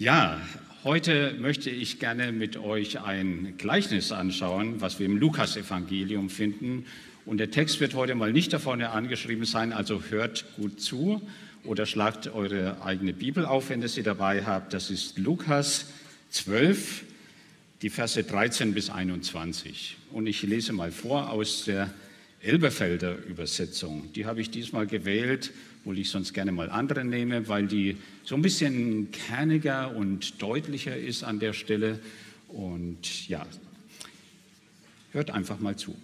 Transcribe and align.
Ja, 0.00 0.40
heute 0.82 1.36
möchte 1.38 1.70
ich 1.70 2.00
gerne 2.00 2.32
mit 2.32 2.56
euch 2.56 3.00
ein 3.02 3.54
Gleichnis 3.58 4.10
anschauen, 4.10 4.80
was 4.80 4.98
wir 4.98 5.06
im 5.06 5.16
Lukasevangelium 5.16 6.30
finden. 6.30 6.86
Und 7.24 7.38
der 7.38 7.52
Text 7.52 7.78
wird 7.78 7.94
heute 7.94 8.16
mal 8.16 8.32
nicht 8.32 8.52
da 8.52 8.58
vorne 8.58 8.90
angeschrieben 8.90 9.44
sein, 9.44 9.72
also 9.72 10.02
hört 10.10 10.46
gut 10.56 10.80
zu 10.80 11.22
oder 11.62 11.86
schlagt 11.86 12.26
eure 12.26 12.82
eigene 12.82 13.12
Bibel 13.12 13.46
auf, 13.46 13.70
wenn 13.70 13.82
ihr 13.82 13.88
sie 13.88 14.02
dabei 14.02 14.44
habt. 14.44 14.72
Das 14.74 14.90
ist 14.90 15.16
Lukas 15.16 15.86
12, 16.30 17.04
die 17.82 17.88
Verse 17.88 18.20
13 18.20 18.74
bis 18.74 18.90
21. 18.90 19.96
Und 20.10 20.26
ich 20.26 20.42
lese 20.42 20.72
mal 20.72 20.90
vor 20.90 21.30
aus 21.30 21.66
der 21.66 21.88
Elberfelder 22.42 23.16
Übersetzung. 23.26 24.12
Die 24.14 24.26
habe 24.26 24.40
ich 24.40 24.50
diesmal 24.50 24.88
gewählt, 24.88 25.52
obwohl 25.84 25.98
ich 25.98 26.08
sonst 26.08 26.32
gerne 26.32 26.50
mal 26.50 26.70
andere 26.70 27.04
nehme, 27.04 27.46
weil 27.46 27.66
die 27.66 27.98
so 28.24 28.34
ein 28.36 28.40
bisschen 28.40 29.10
kerniger 29.12 29.94
und 29.94 30.40
deutlicher 30.40 30.96
ist 30.96 31.24
an 31.24 31.40
der 31.40 31.52
Stelle. 31.52 32.00
Und 32.48 33.28
ja, 33.28 33.46
hört 35.12 35.30
einfach 35.30 35.60
mal 35.60 35.76
zu. 35.76 35.94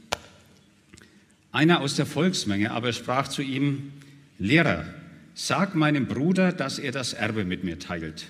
Einer 1.51 1.81
aus 1.81 1.97
der 1.97 2.05
Volksmenge 2.05 2.73
aber 2.73 2.93
sprach 2.93 3.29
zu 3.29 3.41
ihm, 3.41 3.93
Lehrer, 4.39 4.85
sag 5.33 5.75
meinem 5.75 6.07
Bruder, 6.07 6.53
dass 6.53 6.79
er 6.79 6.93
das 6.93 7.15
Erbe 7.15 7.47
mit 7.47 7.65
mir 7.65 7.79
teilt. 7.79 8.27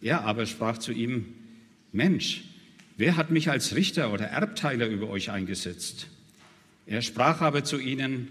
Er 0.00 0.22
aber 0.22 0.46
sprach 0.46 0.78
zu 0.78 0.90
ihm, 0.90 1.26
Mensch, 1.92 2.42
wer 2.96 3.16
hat 3.16 3.30
mich 3.30 3.48
als 3.50 3.76
Richter 3.76 4.12
oder 4.12 4.24
Erbteiler 4.24 4.88
über 4.88 5.08
euch 5.10 5.30
eingesetzt? 5.30 6.08
Er 6.86 7.02
sprach 7.02 7.40
aber 7.40 7.62
zu 7.62 7.78
ihnen, 7.78 8.26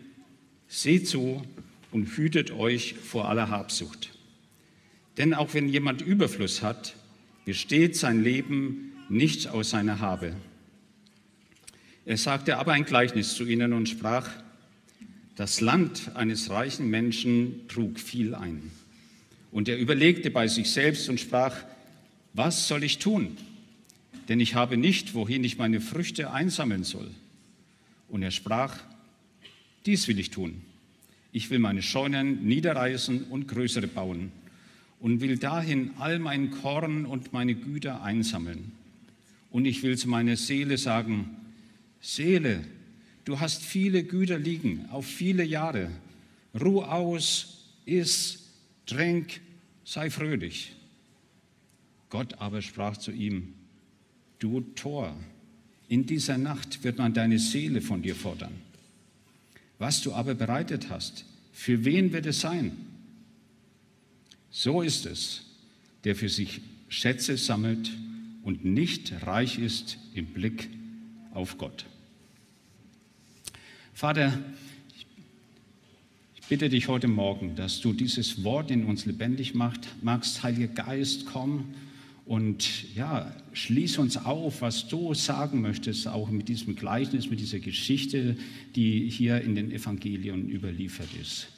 seht 0.68 1.08
zu 1.08 1.46
und 1.92 2.08
hütet 2.18 2.52
euch 2.52 2.96
vor 2.96 3.30
aller 3.30 3.50
Habsucht. 3.50 4.10
Denn 5.18 5.34
auch 5.34 5.54
wenn 5.54 5.68
jemand 5.68 6.02
Überfluss 6.02 6.62
hat, 6.62 6.96
besteht 7.46 7.96
sein 7.96 8.24
Leben 8.24 8.94
nicht 9.10 9.48
aus 9.48 9.72
seiner 9.72 10.00
Habe. 10.00 10.36
Er 12.06 12.18
sagte 12.18 12.58
aber 12.58 12.74
ein 12.74 12.86
Gleichnis 12.86 13.36
zu 13.36 13.46
ihnen 13.46 13.74
und 13.74 13.90
sprach, 13.90 14.30
das 15.36 15.62
Land 15.62 16.16
eines 16.16 16.50
reichen 16.50 16.90
Menschen 16.90 17.68
trug 17.68 18.00
viel 18.00 18.36
ein. 18.36 18.72
Und 19.52 19.68
er 19.68 19.78
überlegte 19.78 20.32
bei 20.32 20.48
sich 20.48 20.72
selbst 20.72 21.10
und 21.10 21.20
sprach, 21.20 21.56
was 22.34 22.68
soll 22.68 22.84
ich 22.84 23.00
tun? 23.00 23.38
Denn 24.30 24.40
ich 24.40 24.56
habe 24.56 24.78
nicht, 24.78 25.14
wohin 25.14 25.44
ich 25.44 25.58
meine 25.58 25.82
Früchte 25.82 26.32
einsammeln 26.32 26.84
soll. 26.84 27.10
Und 28.08 28.24
er 28.24 28.32
sprach, 28.32 28.78
dies 29.86 30.08
will 30.08 30.20
ich 30.20 30.30
tun. 30.30 30.62
Ich 31.32 31.50
will 31.50 31.60
meine 31.60 31.82
Scheunen 31.82 32.46
niederreißen 32.46 33.24
und 33.26 33.48
größere 33.48 33.88
bauen 33.88 34.32
und 35.00 35.22
will 35.22 35.38
dahin 35.38 35.92
all 35.98 36.20
mein 36.20 36.52
Korn 36.52 37.06
und 37.06 37.34
meine 37.34 37.56
Güter 37.56 38.04
einsammeln. 38.04 38.72
Und 39.50 39.66
ich 39.66 39.84
will 39.84 39.98
zu 39.98 40.08
meiner 40.10 40.36
Seele 40.36 40.78
sagen, 40.78 41.38
Seele, 42.00 42.64
du 43.26 43.40
hast 43.40 43.64
viele 43.64 44.04
Güter 44.04 44.40
liegen 44.40 44.88
auf 44.90 45.06
viele 45.06 45.44
Jahre. 45.44 45.90
Ruh 46.60 46.82
aus, 46.82 47.66
iss, 47.86 48.50
trink, 48.86 49.42
sei 49.84 50.10
fröhlich. 50.10 50.76
Gott 52.10 52.36
aber 52.40 52.62
sprach 52.62 52.98
zu 52.98 53.12
ihm, 53.12 53.54
du 54.40 54.62
Tor, 54.76 55.16
in 55.88 56.06
dieser 56.06 56.38
Nacht 56.38 56.84
wird 56.84 56.98
man 56.98 57.14
deine 57.14 57.40
Seele 57.40 57.82
von 57.82 58.02
dir 58.02 58.16
fordern. 58.16 58.54
Was 59.82 60.04
du 60.04 60.14
aber 60.14 60.36
bereitet 60.36 60.92
hast, 60.92 61.26
für 61.54 61.86
wen 61.86 62.14
wird 62.14 62.28
es 62.28 62.40
sein? 62.40 62.78
So 64.52 64.84
ist 64.84 65.08
es, 65.08 65.42
der 66.04 66.16
für 66.16 66.30
sich 66.30 66.62
Schätze 66.88 67.36
sammelt 67.36 67.90
und 68.44 68.64
nicht 68.64 69.12
reich 69.26 69.58
ist 69.58 69.98
im 70.14 70.28
Blick 70.28 70.70
auf 71.34 71.58
Gott. 71.58 71.88
Vater, 73.96 74.38
ich 76.36 76.46
bitte 76.48 76.70
dich 76.70 76.88
heute 76.88 77.08
Morgen, 77.08 77.56
dass 77.56 77.82
du 77.82 77.92
dieses 77.92 78.44
Wort 78.44 78.70
in 78.70 78.86
uns 78.86 79.08
lebendig 79.08 79.56
machst. 79.56 80.44
Heiliger 80.44 80.68
Geist, 80.68 81.26
komm 81.26 81.74
und 82.32 82.96
ja, 82.96 83.30
schließ 83.52 83.98
uns 83.98 84.16
auf, 84.16 84.62
was 84.62 84.88
du 84.88 85.14
sagen 85.14 85.60
möchtest, 85.60 86.08
auch 86.08 86.30
mit 86.30 86.48
diesem 86.48 86.78
Gleichnis, 86.78 87.30
mit 87.30 87.42
dieser 87.42 87.60
Geschichte, 87.60 88.38
die 88.74 89.10
hier 89.10 89.42
in 89.42 89.54
den 89.54 89.70
Evangelien 89.70 90.48
überliefert 90.48 91.10
ist. 91.22 91.50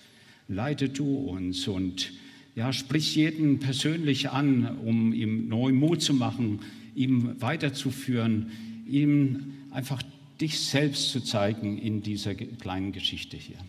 Leite 0.47 0.89
du 0.89 1.15
uns 1.15 1.67
und 1.67 2.11
ja, 2.55 2.73
sprich 2.73 3.15
jeden 3.15 3.59
persönlich 3.59 4.31
an, 4.31 4.79
um 4.79 5.13
ihm 5.13 5.47
neuen 5.47 5.75
Mut 5.75 6.01
zu 6.01 6.15
machen, 6.15 6.61
ihm 6.95 7.39
weiterzuführen, 7.39 8.49
ihm 8.89 9.53
einfach 9.69 10.01
dich 10.41 10.59
selbst 10.59 11.11
zu 11.11 11.19
zeigen 11.19 11.77
in 11.77 12.01
dieser 12.01 12.33
kleinen 12.33 12.93
Geschichte 12.93 13.37
hier. 13.37 13.59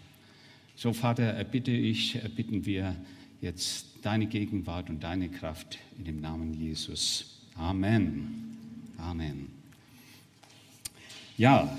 So, 0.74 0.94
Vater, 0.94 1.24
erbitte 1.24 1.70
ich, 1.70 2.14
erbitten 2.14 2.64
wir 2.64 2.96
jetzt 3.44 3.86
deine 4.00 4.26
Gegenwart 4.26 4.88
und 4.88 5.04
deine 5.04 5.28
Kraft 5.28 5.78
in 5.98 6.04
dem 6.04 6.20
Namen 6.22 6.54
Jesus. 6.54 7.42
Amen. 7.56 8.56
Amen. 8.96 9.48
Ja, 11.36 11.76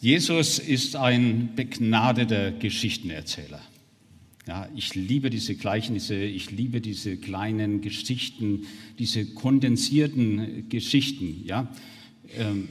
Jesus 0.00 0.60
ist 0.60 0.94
ein 0.94 1.56
begnadeter 1.56 2.52
Geschichtenerzähler. 2.52 3.60
Ja, 4.46 4.68
ich 4.76 4.94
liebe 4.94 5.28
diese 5.28 5.56
Gleichnisse, 5.56 6.14
ich 6.14 6.52
liebe 6.52 6.80
diese 6.80 7.16
kleinen 7.16 7.80
Geschichten, 7.80 8.66
diese 9.00 9.26
kondensierten 9.26 10.68
Geschichten. 10.68 11.42
Ja. 11.44 11.68
Ähm, 12.36 12.68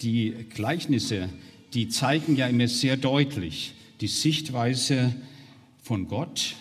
die 0.00 0.34
Gleichnisse, 0.48 1.28
die 1.74 1.88
zeigen 1.88 2.36
ja 2.36 2.48
immer 2.48 2.68
sehr 2.68 2.96
deutlich 2.96 3.74
die 4.00 4.08
Sichtweise 4.08 5.14
von 5.82 6.08
Gott 6.08 6.56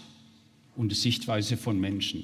und 0.76 0.92
die 0.92 0.96
Sichtweise 0.96 1.58
von 1.58 1.80
Menschen. 1.80 2.24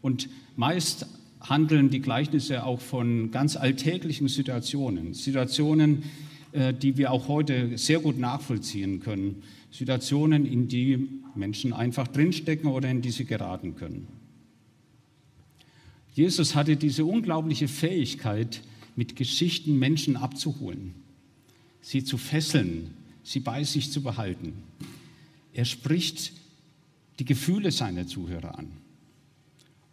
Und 0.00 0.28
meist 0.56 1.06
handeln 1.40 1.90
die 1.90 2.00
Gleichnisse 2.00 2.64
auch 2.64 2.80
von 2.80 3.30
ganz 3.30 3.56
alltäglichen 3.56 4.28
Situationen, 4.28 5.14
Situationen, 5.14 6.04
äh, 6.52 6.72
die 6.74 6.96
wir 6.96 7.12
auch 7.12 7.28
heute 7.28 7.76
sehr 7.78 8.00
gut 8.00 8.18
nachvollziehen 8.18 9.00
können, 9.00 9.42
Situationen, 9.70 10.44
in 10.44 10.68
die 10.68 11.08
Menschen 11.34 11.72
einfach 11.72 12.08
drinstecken 12.08 12.68
oder 12.70 12.90
in 12.90 13.00
die 13.00 13.10
sie 13.10 13.24
geraten 13.24 13.74
können. 13.74 14.06
Jesus 16.14 16.54
hatte 16.54 16.76
diese 16.76 17.04
unglaubliche 17.04 17.68
Fähigkeit, 17.68 18.62
mit 18.94 19.16
Geschichten 19.16 19.78
Menschen 19.78 20.16
abzuholen, 20.16 20.94
sie 21.80 22.04
zu 22.04 22.18
fesseln, 22.18 22.90
sie 23.22 23.40
bei 23.40 23.64
sich 23.64 23.90
zu 23.90 24.02
behalten. 24.02 24.52
Er 25.54 25.64
spricht 25.64 26.32
die 27.18 27.24
Gefühle 27.24 27.70
seiner 27.70 28.06
Zuhörer 28.06 28.58
an. 28.58 28.72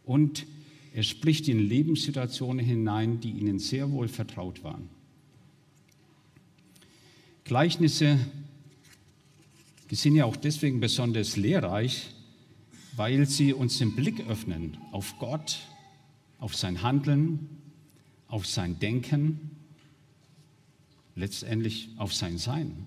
Und 0.06 0.46
er 0.94 1.04
spricht 1.04 1.48
in 1.48 1.60
Lebenssituationen 1.60 2.66
hinein, 2.66 3.20
die 3.20 3.32
ihnen 3.32 3.60
sehr 3.60 3.92
wohl 3.92 4.08
vertraut 4.08 4.64
waren. 4.64 4.90
Gleichnisse 7.44 8.20
die 9.90 9.96
sind 9.96 10.16
ja 10.16 10.26
auch 10.26 10.36
deswegen 10.36 10.80
besonders 10.80 11.36
lehrreich, 11.36 12.12
weil 12.96 13.26
sie 13.26 13.54
uns 13.54 13.80
den 13.80 13.96
Blick 13.96 14.28
öffnen 14.28 14.78
auf 14.92 15.18
Gott, 15.18 15.60
auf 16.38 16.56
sein 16.56 16.84
Handeln, 16.84 17.50
auf 18.28 18.46
sein 18.46 18.80
Denken, 18.80 19.52
letztendlich 21.16 21.90
auf 21.98 22.14
sein 22.14 22.38
Sein. 22.38 22.86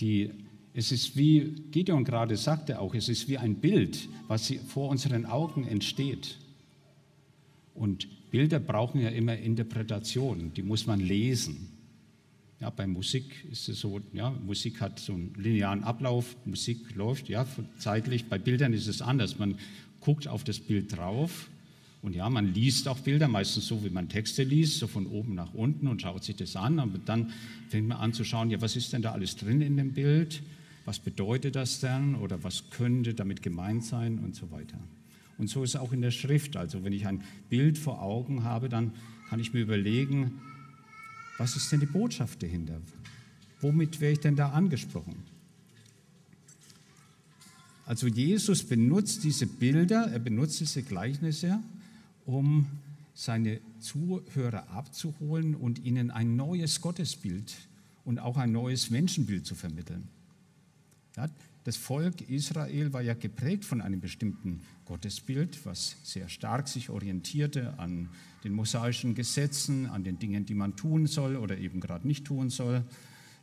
Die 0.00 0.30
es 0.74 0.92
ist 0.92 1.16
wie 1.16 1.54
Gideon 1.70 2.04
gerade 2.04 2.36
sagte 2.36 2.80
auch, 2.80 2.94
es 2.94 3.08
ist 3.08 3.28
wie 3.28 3.38
ein 3.38 3.56
Bild, 3.56 4.08
was 4.28 4.52
vor 4.68 4.90
unseren 4.90 5.26
Augen 5.26 5.66
entsteht. 5.66 6.36
Und 7.74 8.08
Bilder 8.30 8.60
brauchen 8.60 9.00
ja 9.00 9.08
immer 9.08 9.36
Interpretation, 9.36 10.52
die 10.54 10.62
muss 10.62 10.86
man 10.86 11.00
lesen. 11.00 11.68
Ja, 12.60 12.70
bei 12.70 12.86
Musik 12.86 13.46
ist 13.50 13.68
es 13.68 13.80
so, 13.80 14.00
ja, 14.12 14.30
Musik 14.30 14.80
hat 14.80 14.98
so 14.98 15.12
einen 15.12 15.32
linearen 15.36 15.84
Ablauf, 15.84 16.36
Musik 16.44 16.94
läuft, 16.96 17.28
ja, 17.28 17.46
zeitlich. 17.78 18.26
Bei 18.26 18.38
Bildern 18.38 18.72
ist 18.72 18.88
es 18.88 19.00
anders. 19.00 19.38
Man 19.38 19.56
guckt 20.00 20.26
auf 20.26 20.42
das 20.42 20.58
Bild 20.58 20.96
drauf 20.96 21.48
und 22.02 22.14
ja, 22.14 22.28
man 22.28 22.54
liest 22.54 22.88
auch 22.88 22.98
Bilder, 22.98 23.28
meistens 23.28 23.66
so, 23.66 23.84
wie 23.84 23.90
man 23.90 24.08
Texte 24.08 24.42
liest, 24.42 24.78
so 24.78 24.86
von 24.86 25.06
oben 25.06 25.34
nach 25.34 25.54
unten 25.54 25.88
und 25.88 26.02
schaut 26.02 26.24
sich 26.24 26.36
das 26.36 26.56
an. 26.56 26.78
Aber 26.78 26.98
dann 26.98 27.32
fängt 27.68 27.88
man 27.88 27.98
an 27.98 28.12
zu 28.12 28.24
schauen, 28.24 28.50
ja, 28.50 28.60
was 28.60 28.76
ist 28.76 28.92
denn 28.92 29.02
da 29.02 29.12
alles 29.12 29.36
drin 29.36 29.60
in 29.60 29.76
dem 29.76 29.92
Bild? 29.92 30.42
Was 30.88 31.00
bedeutet 31.00 31.54
das 31.54 31.80
denn 31.80 32.14
oder 32.14 32.42
was 32.42 32.70
könnte 32.70 33.12
damit 33.12 33.42
gemeint 33.42 33.84
sein 33.84 34.20
und 34.20 34.34
so 34.34 34.50
weiter. 34.50 34.78
Und 35.36 35.50
so 35.50 35.62
ist 35.62 35.74
es 35.74 35.76
auch 35.76 35.92
in 35.92 36.00
der 36.00 36.10
Schrift. 36.10 36.56
Also 36.56 36.82
wenn 36.82 36.94
ich 36.94 37.06
ein 37.06 37.22
Bild 37.50 37.76
vor 37.76 38.00
Augen 38.00 38.42
habe, 38.42 38.70
dann 38.70 38.92
kann 39.28 39.38
ich 39.38 39.52
mir 39.52 39.60
überlegen, 39.60 40.40
was 41.36 41.56
ist 41.56 41.70
denn 41.70 41.80
die 41.80 41.86
Botschaft 41.86 42.42
dahinter? 42.42 42.80
Womit 43.60 44.00
wäre 44.00 44.14
ich 44.14 44.20
denn 44.20 44.34
da 44.34 44.48
angesprochen? 44.52 45.16
Also 47.84 48.06
Jesus 48.06 48.62
benutzt 48.62 49.24
diese 49.24 49.46
Bilder, 49.46 50.10
er 50.10 50.20
benutzt 50.20 50.58
diese 50.58 50.82
Gleichnisse, 50.82 51.58
um 52.24 52.66
seine 53.12 53.60
Zuhörer 53.80 54.70
abzuholen 54.70 55.54
und 55.54 55.84
ihnen 55.84 56.10
ein 56.10 56.36
neues 56.36 56.80
Gottesbild 56.80 57.54
und 58.06 58.18
auch 58.20 58.38
ein 58.38 58.52
neues 58.52 58.88
Menschenbild 58.88 59.44
zu 59.44 59.54
vermitteln. 59.54 60.08
Das 61.64 61.76
Volk 61.76 62.22
Israel 62.30 62.92
war 62.92 63.02
ja 63.02 63.14
geprägt 63.14 63.64
von 63.64 63.80
einem 63.80 64.00
bestimmten 64.00 64.62
Gottesbild, 64.86 65.66
was 65.66 65.96
sehr 66.02 66.28
stark 66.28 66.66
sich 66.66 66.88
orientierte 66.88 67.78
an 67.78 68.08
den 68.42 68.52
mosaischen 68.52 69.14
Gesetzen, 69.14 69.86
an 69.86 70.02
den 70.02 70.18
Dingen, 70.18 70.46
die 70.46 70.54
man 70.54 70.76
tun 70.76 71.06
soll 71.06 71.36
oder 71.36 71.58
eben 71.58 71.80
gerade 71.80 72.06
nicht 72.06 72.24
tun 72.24 72.48
soll, 72.48 72.84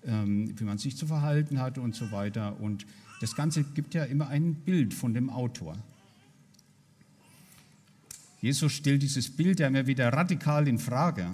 ähm, 0.06 0.60
wie 0.60 0.64
man 0.64 0.78
sich 0.78 0.98
zu 0.98 1.06
verhalten 1.06 1.60
hat 1.60 1.78
und 1.78 1.94
so 1.94 2.12
weiter. 2.12 2.60
Und 2.60 2.88
das 3.22 3.36
Ganze 3.36 3.64
gibt 3.64 3.94
ja 3.94 4.04
immer 4.06 4.28
ein 4.28 4.56
Bild 4.56 4.94
von 4.94 5.14
dem 5.14 5.30
Autor. 5.30 5.78
Jesus 8.42 8.74
stellt 8.74 9.02
dieses 9.02 9.30
Bild 9.30 9.60
ja 9.60 9.68
immer 9.68 9.88
wieder 9.88 10.12
radikal 10.12 10.68
in 10.68 10.80
Frage. 10.80 11.32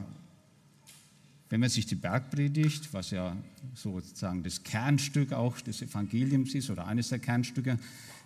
Wenn 1.51 1.59
man 1.59 1.69
sich 1.69 1.85
die 1.85 1.95
Bergpredigt, 1.95 2.93
was 2.93 3.11
ja 3.11 3.35
sozusagen 3.75 4.41
das 4.41 4.63
Kernstück 4.63 5.33
auch 5.33 5.59
des 5.59 5.81
Evangeliums 5.81 6.55
ist 6.55 6.69
oder 6.69 6.87
eines 6.87 7.09
der 7.09 7.19
Kernstücke, 7.19 7.77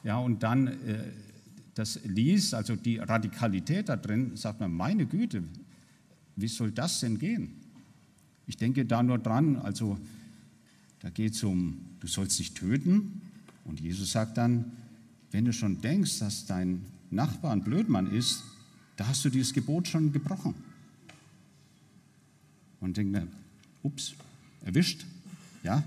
ja, 0.03 0.19
und 0.19 0.43
dann 0.43 0.67
äh, 0.67 1.11
das 1.73 1.99
liest, 2.03 2.53
also 2.53 2.75
die 2.75 2.99
Radikalität 2.99 3.89
da 3.89 3.95
drin, 3.95 4.37
sagt 4.37 4.59
man, 4.59 4.71
meine 4.71 5.07
Güte, 5.07 5.41
wie 6.35 6.47
soll 6.47 6.71
das 6.71 6.99
denn 6.99 7.17
gehen? 7.17 7.55
Ich 8.45 8.57
denke 8.57 8.85
da 8.85 9.01
nur 9.01 9.17
dran, 9.17 9.55
also 9.55 9.97
da 10.99 11.09
geht 11.09 11.33
es 11.33 11.43
um, 11.43 11.79
du 12.01 12.05
sollst 12.05 12.37
dich 12.37 12.53
töten. 12.53 13.21
Und 13.63 13.79
Jesus 13.79 14.11
sagt 14.11 14.37
dann, 14.37 14.71
wenn 15.31 15.45
du 15.45 15.51
schon 15.51 15.81
denkst, 15.81 16.19
dass 16.19 16.45
dein 16.45 16.85
Nachbar 17.09 17.53
ein 17.53 17.63
Blödmann 17.63 18.05
ist, 18.05 18.43
da 18.97 19.07
hast 19.07 19.25
du 19.25 19.31
dieses 19.31 19.51
Gebot 19.51 19.87
schon 19.87 20.11
gebrochen. 20.11 20.53
Und 22.85 22.97
denkt 22.97 23.11
mir, 23.11 23.27
ups, 23.81 24.13
erwischt, 24.63 25.05
ja, 25.63 25.83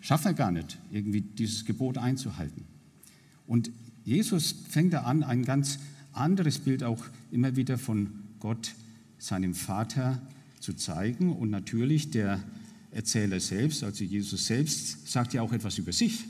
schafft 0.00 0.24
er 0.24 0.32
gar 0.32 0.50
nicht, 0.50 0.78
irgendwie 0.90 1.20
dieses 1.20 1.66
Gebot 1.66 1.98
einzuhalten. 1.98 2.64
Und 3.46 3.70
Jesus 4.02 4.54
fängt 4.70 4.94
da 4.94 5.02
an, 5.02 5.22
ein 5.22 5.44
ganz 5.44 5.78
anderes 6.14 6.58
Bild 6.58 6.82
auch 6.82 7.04
immer 7.30 7.54
wieder 7.54 7.76
von 7.76 8.08
Gott, 8.40 8.74
seinem 9.18 9.54
Vater, 9.54 10.20
zu 10.58 10.72
zeigen. 10.72 11.36
Und 11.36 11.50
natürlich 11.50 12.10
der 12.10 12.42
Erzähler 12.92 13.38
selbst, 13.38 13.84
also 13.84 14.02
Jesus 14.02 14.46
selbst, 14.46 15.06
sagt 15.06 15.34
ja 15.34 15.42
auch 15.42 15.52
etwas 15.52 15.76
über 15.76 15.92
sich. 15.92 16.24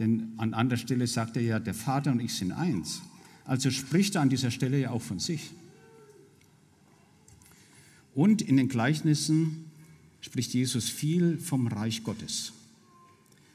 Denn 0.00 0.32
an 0.38 0.54
anderer 0.54 0.76
Stelle 0.76 1.06
sagt 1.06 1.36
er 1.36 1.42
ja, 1.42 1.60
der 1.60 1.74
Vater 1.74 2.10
und 2.10 2.20
ich 2.20 2.34
sind 2.34 2.50
eins. 2.50 3.00
Also 3.44 3.70
spricht 3.70 4.16
er 4.16 4.22
an 4.22 4.28
dieser 4.28 4.50
Stelle 4.50 4.80
ja 4.80 4.90
auch 4.90 5.02
von 5.02 5.20
sich. 5.20 5.52
Und 8.14 8.42
in 8.42 8.56
den 8.56 8.68
Gleichnissen 8.68 9.70
spricht 10.20 10.52
Jesus 10.54 10.88
viel 10.88 11.38
vom 11.38 11.66
Reich 11.66 12.04
Gottes, 12.04 12.52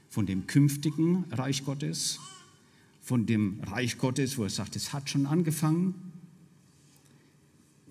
von 0.10 0.26
dem 0.26 0.48
künftigen 0.48 1.26
Reich 1.32 1.64
Gottes, 1.66 2.20
von 3.02 3.26
dem 3.26 3.60
Reich 3.62 3.98
Gottes, 3.98 4.38
wo 4.38 4.44
er 4.44 4.50
sagt, 4.50 4.76
es 4.76 4.94
hat 4.94 5.10
schon 5.10 5.26
angefangen. 5.26 5.94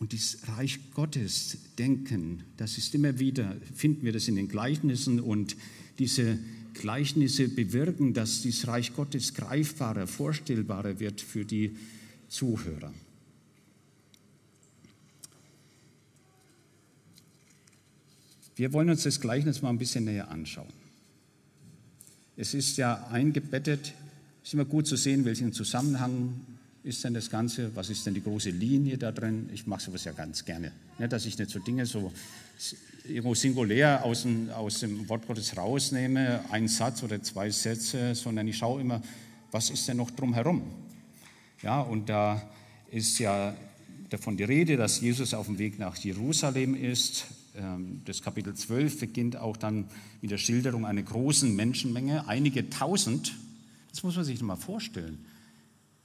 Und 0.00 0.12
dieses 0.12 0.48
Reich 0.48 0.80
Gottes 0.92 1.58
denken, 1.78 2.42
das 2.56 2.78
ist 2.78 2.94
immer 2.94 3.18
wieder, 3.18 3.56
finden 3.74 4.04
wir 4.04 4.12
das 4.12 4.28
in 4.28 4.36
den 4.36 4.48
Gleichnissen 4.48 5.20
und 5.20 5.56
diese 5.98 6.38
Gleichnisse 6.74 7.48
bewirken, 7.48 8.12
dass 8.12 8.42
dieses 8.42 8.66
Reich 8.66 8.94
Gottes 8.94 9.34
greifbarer, 9.34 10.06
vorstellbarer 10.06 10.98
wird 10.98 11.20
für 11.20 11.44
die 11.44 11.76
Zuhörer. 12.28 12.92
Wir 18.56 18.72
wollen 18.72 18.90
uns 18.90 19.02
das 19.02 19.20
Gleichnis 19.20 19.62
mal 19.62 19.70
ein 19.70 19.78
bisschen 19.78 20.04
näher 20.04 20.30
anschauen. 20.30 20.72
Es 22.36 22.54
ist 22.54 22.76
ja 22.76 23.06
eingebettet, 23.10 23.92
es 24.42 24.48
ist 24.48 24.54
immer 24.54 24.64
gut 24.64 24.86
zu 24.86 24.96
sehen, 24.96 25.24
welchen 25.24 25.52
Zusammenhang 25.52 26.40
ist 26.82 27.02
denn 27.02 27.14
das 27.14 27.30
Ganze, 27.30 27.74
was 27.74 27.88
ist 27.88 28.04
denn 28.06 28.14
die 28.14 28.22
große 28.22 28.50
Linie 28.50 28.98
da 28.98 29.10
drin. 29.10 29.48
Ich 29.52 29.66
mache 29.66 29.82
sowas 29.82 30.04
ja 30.04 30.12
ganz 30.12 30.44
gerne, 30.44 30.72
ja, 30.98 31.08
dass 31.08 31.24
ich 31.24 31.38
nicht 31.38 31.50
so 31.50 31.58
Dinge 31.58 31.86
so 31.86 32.12
irgendwo 33.04 33.34
singulär 33.34 34.04
aus 34.04 34.22
dem, 34.22 34.50
aus 34.50 34.80
dem 34.80 35.08
Wort 35.08 35.26
Gottes 35.26 35.56
rausnehme, 35.56 36.44
einen 36.50 36.68
Satz 36.68 37.02
oder 37.02 37.22
zwei 37.22 37.50
Sätze, 37.50 38.14
sondern 38.14 38.46
ich 38.48 38.58
schaue 38.58 38.80
immer, 38.80 39.02
was 39.50 39.70
ist 39.70 39.88
denn 39.88 39.96
noch 39.96 40.10
drumherum. 40.10 40.62
Ja, 41.62 41.80
und 41.80 42.08
da 42.08 42.42
ist 42.90 43.18
ja 43.18 43.56
davon 44.10 44.36
die 44.36 44.44
Rede, 44.44 44.76
dass 44.76 45.00
Jesus 45.00 45.32
auf 45.32 45.46
dem 45.46 45.58
Weg 45.58 45.78
nach 45.78 45.96
Jerusalem 45.96 46.74
ist. 46.74 47.26
Ähm, 47.54 48.02
das 48.04 48.22
Kapitel 48.22 48.54
12 48.54 49.00
beginnt 49.00 49.36
auch 49.36 49.56
dann 49.56 49.86
mit 50.20 50.30
der 50.30 50.38
Schilderung 50.38 50.86
einer 50.86 51.02
großen 51.02 51.54
Menschenmenge, 51.54 52.26
einige 52.28 52.68
tausend. 52.70 53.34
Das 53.90 54.02
muss 54.02 54.16
man 54.16 54.24
sich 54.24 54.42
mal 54.42 54.56
vorstellen. 54.56 55.24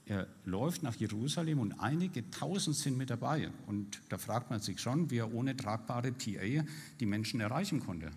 Er 0.06 0.26
läuft 0.44 0.82
nach 0.82 0.96
Jerusalem 0.96 1.60
und 1.60 1.72
einige 1.74 2.28
tausend 2.30 2.76
sind 2.76 2.96
mit 2.98 3.10
dabei. 3.10 3.50
Und 3.66 4.00
da 4.08 4.18
fragt 4.18 4.50
man 4.50 4.60
sich 4.60 4.80
schon, 4.80 5.10
wie 5.10 5.18
er 5.18 5.32
ohne 5.32 5.56
tragbare 5.56 6.12
PA 6.12 6.64
die 6.98 7.06
Menschen 7.06 7.40
erreichen 7.40 7.80
konnte. 7.80 8.10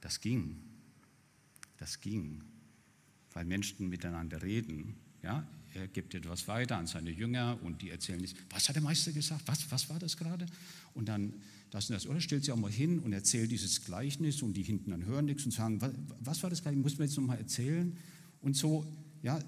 Das 0.00 0.20
ging. 0.20 0.56
Das 1.76 2.00
ging. 2.00 2.42
Weil 3.34 3.44
Menschen 3.44 3.88
miteinander 3.88 4.42
reden. 4.42 4.96
Ja, 5.22 5.46
er 5.74 5.86
gibt 5.86 6.14
etwas 6.14 6.48
weiter 6.48 6.76
an 6.76 6.86
seine 6.86 7.10
Jünger 7.10 7.58
und 7.62 7.82
die 7.82 7.90
erzählen 7.90 8.26
was 8.50 8.68
hat 8.68 8.74
der 8.74 8.82
Meister 8.82 9.12
gesagt? 9.12 9.42
Was, 9.46 9.70
was 9.70 9.88
war 9.90 9.98
das 9.98 10.16
gerade? 10.16 10.46
Und 10.94 11.08
dann 11.08 11.34
das 11.70 11.90
und 11.90 11.94
das. 11.94 12.06
Oder 12.06 12.20
stellt 12.20 12.44
sie 12.44 12.52
auch 12.52 12.56
mal 12.56 12.70
hin 12.70 12.98
und 12.98 13.12
erzählt 13.12 13.50
dieses 13.50 13.84
Gleichnis 13.84 14.42
und 14.42 14.54
die 14.54 14.62
hinten 14.62 14.90
dann 14.90 15.04
hören 15.04 15.26
nichts 15.26 15.44
und 15.44 15.52
sagen, 15.52 15.80
was, 15.80 15.92
was 16.20 16.42
war 16.42 16.50
das 16.50 16.62
Gleichnis? 16.62 16.82
Muss 16.82 16.98
man 16.98 17.08
jetzt 17.08 17.16
nochmal 17.16 17.38
erzählen? 17.38 17.96
Und 18.40 18.56
so, 18.56 18.86
ja, 19.22 19.40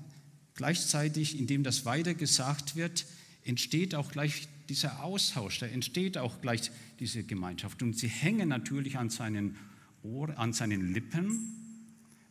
Gleichzeitig, 0.60 1.38
indem 1.38 1.62
das 1.62 1.86
weiter 1.86 2.12
gesagt 2.12 2.76
wird, 2.76 3.06
entsteht 3.44 3.94
auch 3.94 4.12
gleich 4.12 4.46
dieser 4.68 5.02
Austausch, 5.02 5.58
da 5.58 5.64
entsteht 5.64 6.18
auch 6.18 6.42
gleich 6.42 6.70
diese 6.98 7.24
Gemeinschaft. 7.24 7.82
Und 7.82 7.96
sie 7.96 8.08
hängen 8.08 8.50
natürlich 8.50 8.98
an 8.98 9.08
seinen, 9.08 9.56
Ohren, 10.02 10.36
an 10.36 10.52
seinen 10.52 10.92
Lippen, 10.92 11.56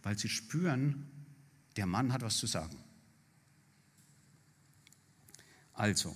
weil 0.04 0.16
sie 0.16 0.30
spüren, 0.30 1.08
der 1.76 1.88
Mann 1.88 2.14
hat 2.14 2.22
was 2.22 2.38
zu 2.38 2.46
sagen. 2.46 2.78
Also, 5.74 6.16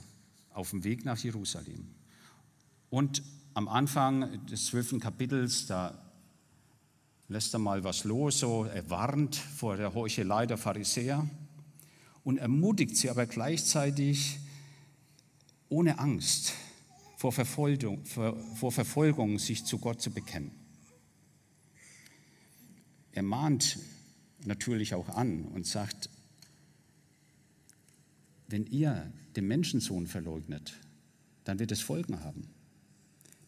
auf 0.52 0.70
dem 0.70 0.84
Weg 0.84 1.06
nach 1.06 1.18
Jerusalem. 1.18 1.88
Und 2.92 3.24
am 3.54 3.68
Anfang 3.68 4.46
des 4.48 4.68
zwölften 4.68 5.00
Kapitels, 5.00 5.68
da 5.68 5.98
lässt 7.28 7.54
er 7.54 7.60
mal 7.60 7.84
was 7.84 8.04
los, 8.04 8.40
so 8.40 8.66
er 8.66 8.90
warnt 8.90 9.36
vor 9.36 9.78
der 9.78 9.94
Heuchelei 9.94 10.46
der 10.46 10.58
Pharisäer 10.58 11.28
und 12.24 12.38
ermutigt 12.38 12.98
sie 12.98 13.10
aber 13.10 13.26
gleichzeitig 13.26 14.40
ohne 15.70 16.00
Angst 16.00 16.54
vor 17.18 17.32
Verfolgung, 17.32 18.04
vor 18.06 18.72
Verfolgung 18.72 19.40
sich 19.40 19.66
zu 19.66 19.78
Gott 19.78 20.02
zu 20.02 20.12
bekennen. 20.12 20.52
Er 23.12 23.24
mahnt 23.24 23.78
natürlich 24.46 24.94
auch 24.94 25.10
an 25.10 25.46
und 25.46 25.66
sagt, 25.66 26.10
wenn 28.48 28.66
ihr 28.66 29.12
den 29.36 29.48
Menschensohn 29.48 30.08
verleugnet, 30.08 30.74
dann 31.44 31.60
wird 31.60 31.72
es 31.72 31.82
Folgen 31.82 32.20
haben. 32.24 32.50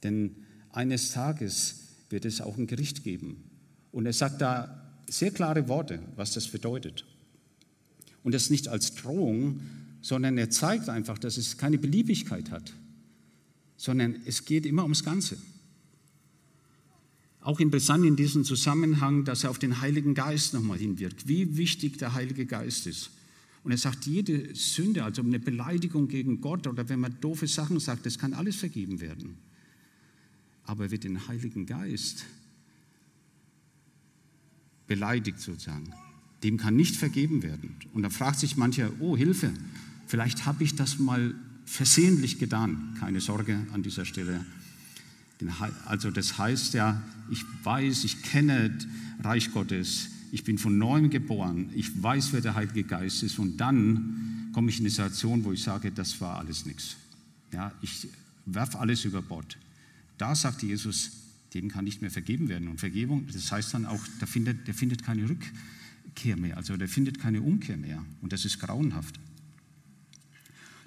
Denn 0.06 0.36
eines 0.72 1.10
Tages 1.10 1.80
wird 2.12 2.26
es 2.26 2.40
auch 2.40 2.60
ein 2.60 2.68
Gericht 2.68 3.04
geben. 3.04 3.44
Und 3.92 4.06
er 4.06 4.14
sagt 4.14 4.40
da 4.40 4.94
sehr 5.10 5.32
klare 5.32 5.68
Worte, 5.68 6.00
was 6.16 6.32
das 6.32 6.48
bedeutet. 6.48 7.06
Und 8.22 8.36
das 8.36 8.52
nicht 8.52 8.68
als 8.68 8.94
Drohung, 8.94 9.62
sondern 10.02 10.38
er 10.38 10.52
zeigt 10.52 10.90
einfach, 10.90 11.18
dass 11.18 11.38
es 11.38 11.58
keine 11.58 11.80
Beliebigkeit 11.80 12.52
hat, 12.52 12.72
sondern 13.78 14.18
es 14.28 14.46
geht 14.46 14.68
immer 14.68 14.84
ums 14.84 15.04
Ganze. 15.04 15.38
Auch 17.42 17.60
interessant 17.60 18.06
in 18.06 18.16
diesem 18.16 18.44
Zusammenhang, 18.44 19.26
dass 19.26 19.44
er 19.44 19.50
auf 19.50 19.58
den 19.58 19.82
Heiligen 19.82 20.14
Geist 20.14 20.54
nochmal 20.54 20.78
hinwirkt, 20.78 21.28
wie 21.28 21.58
wichtig 21.58 21.98
der 21.98 22.14
Heilige 22.14 22.46
Geist 22.46 22.86
ist. 22.86 23.10
Und 23.64 23.72
er 23.72 23.80
sagt, 23.80 24.06
jede 24.06 24.54
Sünde, 24.54 25.04
also 25.04 25.24
eine 25.24 25.40
Beleidigung 25.40 26.08
gegen 26.08 26.42
Gott 26.42 26.68
oder 26.68 26.90
wenn 26.90 27.00
man 27.00 27.18
doofe 27.22 27.48
Sachen 27.48 27.80
sagt, 27.80 28.06
das 28.06 28.20
kann 28.20 28.36
alles 28.36 28.58
vergeben 28.58 29.02
werden. 29.02 29.40
Aber 30.66 30.92
wer 30.92 30.98
den 30.98 31.28
Heiligen 31.28 31.66
Geist 31.66 32.26
beleidigt 34.88 35.40
sozusagen, 35.40 35.94
dem 36.44 36.58
kann 36.58 36.76
nicht 36.76 36.96
vergeben 36.96 37.44
werden. 37.44 37.76
Und 37.94 38.04
da 38.04 38.10
fragt 38.10 38.40
sich 38.40 38.58
mancher, 38.58 38.92
oh 39.00 39.18
Hilfe, 39.18 39.52
vielleicht 40.08 40.46
habe 40.46 40.64
ich 40.64 40.76
das 40.76 41.00
mal 41.00 41.34
versehentlich 41.66 42.38
getan. 42.38 42.96
Keine 43.00 43.22
Sorge 43.22 43.66
an 43.74 43.84
dieser 43.84 44.06
Stelle. 44.06 44.46
Also 45.86 46.12
das 46.12 46.38
heißt 46.38 46.76
ja, 46.76 47.02
ich 47.30 47.44
weiß, 47.64 48.04
ich 48.04 48.22
kenne 48.22 48.78
Reich 49.22 49.52
Gottes, 49.52 50.10
ich 50.32 50.44
bin 50.44 50.58
von 50.58 50.78
neuem 50.78 51.10
geboren, 51.10 51.70
ich 51.74 52.02
weiß, 52.02 52.34
wer 52.34 52.42
der 52.42 52.56
Heilige 52.56 52.84
Geist 52.84 53.24
ist 53.24 53.40
und 53.40 53.58
dann 53.58 54.50
komme 54.54 54.70
ich 54.70 54.78
in 54.78 54.84
eine 54.84 54.90
Situation, 54.92 55.44
wo 55.44 55.52
ich 55.52 55.64
sage, 55.64 55.92
das 55.92 56.20
war 56.22 56.38
alles 56.38 56.66
nichts. 56.66 56.96
Ja, 57.52 57.74
ich 57.82 58.08
werfe 58.46 58.80
alles 58.80 59.04
über 59.06 59.22
Bord. 59.22 59.58
Da 60.18 60.36
sagt 60.36 60.64
Jesus, 60.64 61.12
denen 61.54 61.70
kann 61.70 61.86
nicht 61.86 62.02
mehr 62.02 62.12
vergeben 62.12 62.50
werden. 62.50 62.68
Und 62.68 62.80
Vergebung, 62.80 63.28
das 63.32 63.52
heißt 63.52 63.74
dann 63.74 63.86
auch, 63.86 64.02
der 64.20 64.28
findet, 64.28 64.68
der 64.68 64.74
findet 64.74 65.04
keine 65.04 65.28
Rückkehr 65.30 66.38
mehr, 66.38 66.58
also 66.58 66.78
der 66.78 66.88
findet 66.88 67.20
keine 67.20 67.42
Umkehr 67.42 67.78
mehr. 67.78 68.04
Und 68.22 68.34
das 68.34 68.46
ist 68.46 68.60
grauenhaft. 68.60 69.20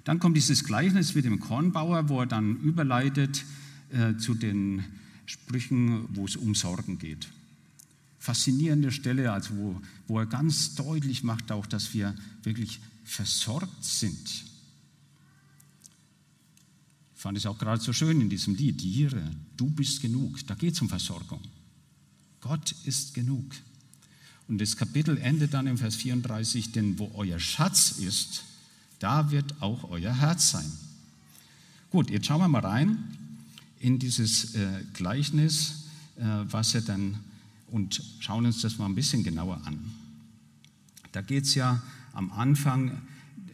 Dann 0.03 0.19
kommt 0.19 0.37
dieses 0.37 0.63
Gleichnis 0.63 1.13
mit 1.15 1.25
dem 1.25 1.39
Kornbauer, 1.39 2.09
wo 2.09 2.21
er 2.21 2.25
dann 2.25 2.57
überleitet 2.61 3.43
äh, 3.91 4.15
zu 4.17 4.33
den 4.33 4.83
Sprüchen, 5.25 6.05
wo 6.15 6.25
es 6.25 6.35
um 6.35 6.55
Sorgen 6.55 6.97
geht. 6.97 7.27
Faszinierende 8.17 8.91
Stelle, 8.91 9.31
also 9.31 9.55
wo, 9.55 9.81
wo 10.07 10.19
er 10.19 10.25
ganz 10.25 10.75
deutlich 10.75 11.23
macht 11.23 11.51
auch, 11.51 11.65
dass 11.65 11.93
wir 11.93 12.15
wirklich 12.43 12.79
versorgt 13.03 13.83
sind. 13.83 14.48
Fand 17.19 17.37
es 17.37 17.45
auch 17.45 17.57
gerade 17.57 17.81
so 17.81 17.91
schön 17.91 18.21
in 18.21 18.29
diesem 18.29 18.55
Lied, 18.55 18.81
Jire, 18.81 19.21
du 19.57 19.69
bist 19.69 20.01
genug. 20.01 20.39
Da 20.47 20.55
geht 20.55 20.75
es 20.75 20.81
um 20.81 20.87
Versorgung. 20.87 21.41
Gott 22.39 22.73
ist 22.85 23.13
genug. 23.13 23.53
Und 24.47 24.61
das 24.61 24.77
Kapitel 24.77 25.17
endet 25.17 25.53
dann 25.53 25.67
im 25.67 25.77
Vers 25.77 25.97
34, 25.97 26.71
denn 26.71 26.97
wo 26.97 27.11
euer 27.15 27.37
Schatz 27.37 27.91
ist, 27.99 28.45
da 28.99 29.31
wird 29.31 29.61
auch 29.61 29.89
euer 29.89 30.13
Herz 30.13 30.51
sein. 30.51 30.71
Gut, 31.89 32.09
jetzt 32.09 32.25
schauen 32.25 32.39
wir 32.39 32.47
mal 32.47 32.65
rein 32.65 32.97
in 33.81 33.99
dieses 33.99 34.55
äh, 34.55 34.81
Gleichnis, 34.93 35.87
äh, 36.15 36.23
was 36.23 36.73
er 36.73 36.83
dann, 36.83 37.19
und 37.67 38.01
schauen 38.21 38.45
uns 38.45 38.61
das 38.61 38.77
mal 38.77 38.85
ein 38.85 38.95
bisschen 38.95 39.25
genauer 39.25 39.59
an. 39.65 39.91
Da 41.11 41.19
geht 41.21 41.43
es 41.43 41.55
ja 41.55 41.83
am 42.13 42.31
Anfang 42.31 43.01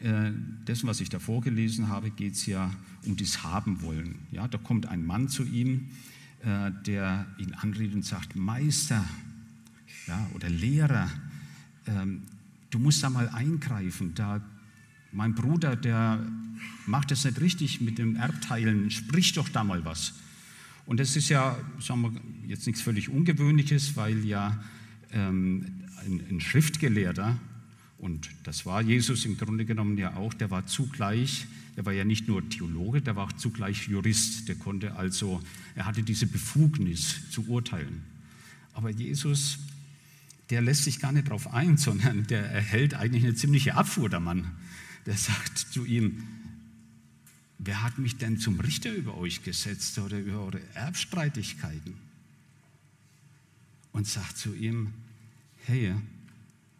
äh, 0.05 0.31
dessen, 0.67 0.87
was 0.87 1.01
ich 1.01 1.09
da 1.09 1.17
vorgelesen 1.17 1.89
habe, 1.89 2.11
geht 2.11 2.33
es 2.33 2.45
ja 2.45 2.71
um 3.07 3.17
das 3.17 3.41
Haben-Wollen. 3.41 4.19
Ja, 4.31 4.47
da 4.47 4.59
kommt 4.59 4.85
ein 4.85 5.03
Mann 5.03 5.29
zu 5.29 5.43
ihm, 5.43 5.87
äh, 6.43 6.69
der 6.85 7.25
ihn 7.39 7.55
anredet 7.55 7.95
und 7.95 8.05
sagt, 8.05 8.35
Meister 8.35 9.03
ja, 10.05 10.29
oder 10.35 10.47
Lehrer, 10.47 11.09
ähm, 11.87 12.21
du 12.69 12.77
musst 12.77 13.01
da 13.01 13.09
mal 13.09 13.29
eingreifen, 13.29 14.13
da 14.13 14.41
mein 15.11 15.33
Bruder, 15.33 15.75
der 15.75 16.23
macht 16.85 17.09
das 17.09 17.25
nicht 17.25 17.41
richtig 17.41 17.81
mit 17.81 17.97
dem 17.97 18.15
Erbteilen, 18.15 18.91
sprich 18.91 19.33
doch 19.33 19.49
da 19.49 19.63
mal 19.63 19.85
was. 19.85 20.13
Und 20.85 20.99
das 20.99 21.15
ist 21.15 21.29
ja, 21.29 21.57
sagen 21.79 22.03
wir, 22.03 22.21
jetzt 22.47 22.67
nichts 22.67 22.81
völlig 22.83 23.09
Ungewöhnliches, 23.09 23.95
weil 23.95 24.23
ja 24.23 24.63
ähm, 25.11 25.65
ein 26.05 26.41
Schriftgelehrter, 26.41 27.39
und 28.05 28.29
das 28.43 28.65
war 28.65 28.81
Jesus 28.81 29.25
im 29.25 29.37
Grunde 29.37 29.65
genommen 29.65 29.97
ja 29.97 30.15
auch, 30.15 30.33
der 30.33 30.51
war 30.51 30.65
zugleich, 30.65 31.47
der 31.75 31.85
war 31.85 31.91
ja 31.91 32.05
nicht 32.05 32.27
nur 32.27 32.47
Theologe, 32.47 33.01
der 33.01 33.17
war 33.17 33.25
auch 33.25 33.33
zugleich 33.33 33.87
Jurist, 33.89 34.47
der 34.47 34.55
konnte 34.55 34.95
also, 34.95 35.41
er 35.75 35.85
hatte 35.85 36.03
diese 36.03 36.27
Befugnis 36.27 37.29
zu 37.31 37.47
urteilen. 37.47 38.03
Aber 38.73 38.89
Jesus, 38.89 39.59
der 40.49 40.61
lässt 40.61 40.85
sich 40.85 40.99
gar 40.99 41.11
nicht 41.11 41.27
darauf 41.27 41.53
ein, 41.53 41.77
sondern 41.85 42.25
der 42.27 42.45
erhält 42.45 42.93
eigentlich 42.93 43.25
eine 43.25 43.35
ziemliche 43.35 43.75
Abfuhr, 43.75 44.09
der 44.09 44.21
Mann 44.21 44.51
der 45.05 45.17
sagt 45.17 45.57
zu 45.57 45.85
ihm, 45.85 46.23
wer 47.59 47.83
hat 47.83 47.99
mich 47.99 48.17
denn 48.17 48.39
zum 48.39 48.59
Richter 48.59 48.93
über 48.93 49.17
euch 49.17 49.43
gesetzt 49.43 49.97
oder 49.99 50.19
über 50.19 50.39
eure 50.39 50.61
Erbstreitigkeiten? 50.73 51.95
Und 53.91 54.07
sagt 54.07 54.37
zu 54.37 54.53
ihm, 54.53 54.93
hey, 55.65 55.93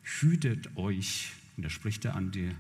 hütet 0.06 0.76
euch, 0.78 1.32
und 1.58 1.64
da 1.64 1.70
spricht 1.70 2.06
er 2.06 2.16
an 2.16 2.32
die 2.32 2.52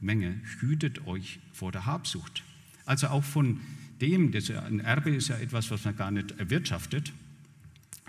Menge, 0.00 0.40
hütet 0.60 1.06
euch 1.06 1.38
vor 1.52 1.72
der 1.72 1.86
Habsucht. 1.86 2.42
Also 2.84 3.08
auch 3.08 3.24
von 3.24 3.60
dem, 4.00 4.32
das 4.32 4.50
ein 4.50 4.80
Erbe 4.80 5.10
ist 5.10 5.28
ja 5.28 5.36
etwas, 5.38 5.70
was 5.70 5.84
man 5.84 5.96
gar 5.96 6.10
nicht 6.10 6.32
erwirtschaftet, 6.32 7.12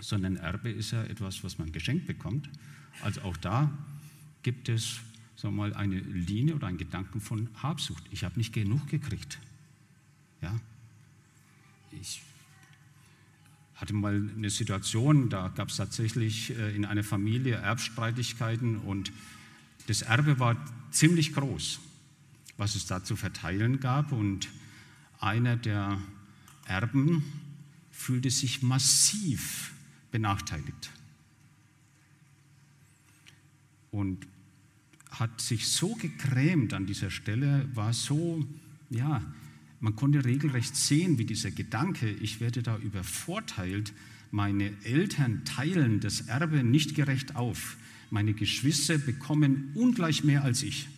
sondern 0.00 0.36
Erbe 0.36 0.70
ist 0.70 0.90
ja 0.92 1.02
etwas, 1.04 1.42
was 1.44 1.58
man 1.58 1.72
geschenkt 1.72 2.06
bekommt. 2.06 2.48
Also 3.02 3.22
auch 3.22 3.36
da 3.36 3.70
gibt 4.42 4.68
es 4.68 5.00
sagen 5.38 5.54
wir 5.54 5.68
mal, 5.68 5.74
eine 5.74 6.00
Linie 6.00 6.56
oder 6.56 6.66
einen 6.66 6.78
Gedanken 6.78 7.20
von 7.20 7.48
Habsucht. 7.62 8.02
Ich 8.10 8.24
habe 8.24 8.36
nicht 8.36 8.52
genug 8.52 8.88
gekriegt. 8.88 9.38
Ja? 10.42 10.58
Ich 11.92 12.20
hatte 13.78 13.94
mal 13.94 14.28
eine 14.36 14.50
Situation, 14.50 15.30
da 15.30 15.48
gab 15.48 15.68
es 15.68 15.76
tatsächlich 15.76 16.50
äh, 16.50 16.74
in 16.74 16.84
einer 16.84 17.04
Familie 17.04 17.54
Erbstreitigkeiten 17.54 18.76
und 18.78 19.12
das 19.86 20.02
Erbe 20.02 20.38
war 20.38 20.56
ziemlich 20.90 21.32
groß, 21.32 21.80
was 22.56 22.74
es 22.74 22.86
da 22.86 23.02
zu 23.02 23.16
verteilen 23.16 23.80
gab. 23.80 24.12
Und 24.12 24.48
einer 25.20 25.56
der 25.56 25.98
Erben 26.66 27.24
fühlte 27.90 28.30
sich 28.30 28.62
massiv 28.62 29.72
benachteiligt. 30.10 30.90
Und 33.90 34.26
hat 35.10 35.40
sich 35.40 35.68
so 35.68 35.94
gegrämt 35.94 36.74
an 36.74 36.84
dieser 36.84 37.10
Stelle, 37.10 37.66
war 37.74 37.94
so, 37.94 38.44
ja, 38.90 39.22
man 39.80 39.94
konnte 39.96 40.24
regelrecht 40.24 40.74
sehen, 40.74 41.18
wie 41.18 41.24
dieser 41.24 41.50
Gedanke, 41.50 42.10
ich 42.10 42.40
werde 42.40 42.62
da 42.62 42.76
übervorteilt, 42.78 43.92
meine 44.30 44.72
Eltern 44.84 45.44
teilen 45.44 46.00
das 46.00 46.22
Erbe 46.22 46.64
nicht 46.64 46.94
gerecht 46.94 47.36
auf, 47.36 47.76
meine 48.10 48.34
Geschwister 48.34 48.98
bekommen 48.98 49.70
ungleich 49.74 50.24
mehr 50.24 50.42
als 50.42 50.62
ich, 50.62 50.88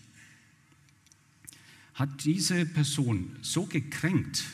hat 1.95 2.25
diese 2.25 2.65
Person 2.65 3.37
so 3.43 3.67
gekränkt 3.67 4.45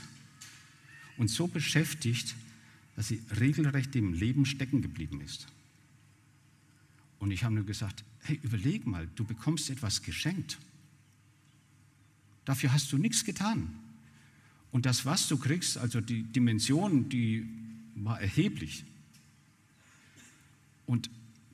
und 1.16 1.28
so 1.28 1.46
beschäftigt, 1.46 2.34
dass 2.96 3.08
sie 3.08 3.22
regelrecht 3.38 3.94
im 3.94 4.14
Leben 4.14 4.46
stecken 4.46 4.82
geblieben 4.82 5.20
ist. 5.20 5.46
Und 7.18 7.30
ich 7.30 7.44
habe 7.44 7.54
nur 7.54 7.64
gesagt, 7.64 8.04
hey, 8.22 8.38
überleg 8.42 8.86
mal, 8.86 9.08
du 9.14 9.24
bekommst 9.24 9.70
etwas 9.70 10.02
geschenkt. 10.02 10.58
Dafür 12.44 12.72
hast 12.72 12.92
du 12.92 12.98
nichts 12.98 13.24
getan. 13.24 13.85
Und 14.76 14.84
das, 14.84 15.06
was 15.06 15.26
du 15.26 15.38
kriegst, 15.38 15.78
also 15.78 16.02
die 16.02 16.22
Dimension, 16.22 17.08
die 17.08 17.48
war 17.94 18.20
erheblich. 18.20 18.84
Und 20.84 21.08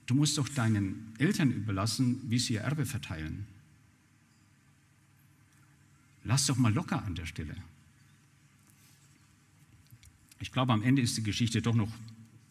du 0.06 0.16
musst 0.16 0.38
doch 0.38 0.48
deinen 0.48 1.14
Eltern 1.18 1.52
überlassen, 1.52 2.20
wie 2.24 2.40
sie 2.40 2.54
ihr 2.54 2.62
Erbe 2.62 2.84
verteilen. 2.84 3.46
Lass 6.24 6.46
doch 6.46 6.56
mal 6.56 6.74
locker 6.74 7.04
an 7.04 7.14
der 7.14 7.26
Stelle. 7.26 7.54
Ich 10.40 10.50
glaube, 10.50 10.72
am 10.72 10.82
Ende 10.82 11.00
ist 11.00 11.16
die 11.16 11.22
Geschichte 11.22 11.62
doch 11.62 11.76
noch 11.76 11.92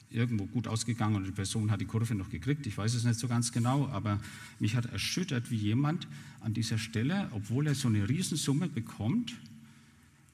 irgendwo 0.10 0.46
gut 0.46 0.68
ausgegangen 0.68 1.18
und 1.18 1.26
die 1.26 1.32
Person 1.32 1.70
hat 1.70 1.82
die 1.82 1.86
Kurve 1.86 2.16
noch 2.16 2.30
gekriegt. 2.30 2.66
Ich 2.66 2.78
weiß 2.78 2.94
es 2.94 3.04
nicht 3.04 3.20
so 3.20 3.28
ganz 3.28 3.52
genau, 3.52 3.90
aber 3.90 4.22
mich 4.62 4.78
hat 4.78 4.86
erschüttert, 4.86 5.52
wie 5.52 5.58
jemand 5.58 6.08
an 6.40 6.54
dieser 6.54 6.78
Stelle, 6.78 7.30
obwohl 7.34 7.68
er 7.68 7.76
so 7.76 7.90
eine 7.90 8.08
Riesensumme 8.08 8.70
bekommt, 8.70 9.36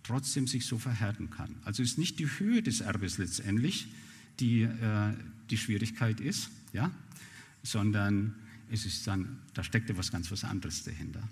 trotzdem 0.07 0.47
sich 0.47 0.65
so 0.65 0.77
verhärten 0.77 1.29
kann. 1.29 1.55
Also 1.65 1.83
ist 1.83 1.97
nicht 1.97 2.17
die 2.19 2.27
Höhe 2.27 2.63
des 2.63 2.81
Erbes 2.81 3.17
letztendlich, 3.17 3.87
die 4.39 4.61
äh, 4.61 5.13
die 5.49 5.57
Schwierigkeit 5.57 6.19
ist, 6.19 6.49
ja, 6.73 6.91
sondern 7.63 8.35
es 8.71 8.85
ist 8.85 9.05
dann, 9.07 9.39
da 9.53 9.63
steckt 9.63 9.89
etwas 9.89 10.11
ganz 10.11 10.31
was 10.31 10.43
anderes 10.43 10.83
dahinter. 10.83 11.27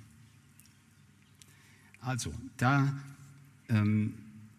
Also, 2.01 2.33
da 2.57 2.93
ähm, 3.67 4.13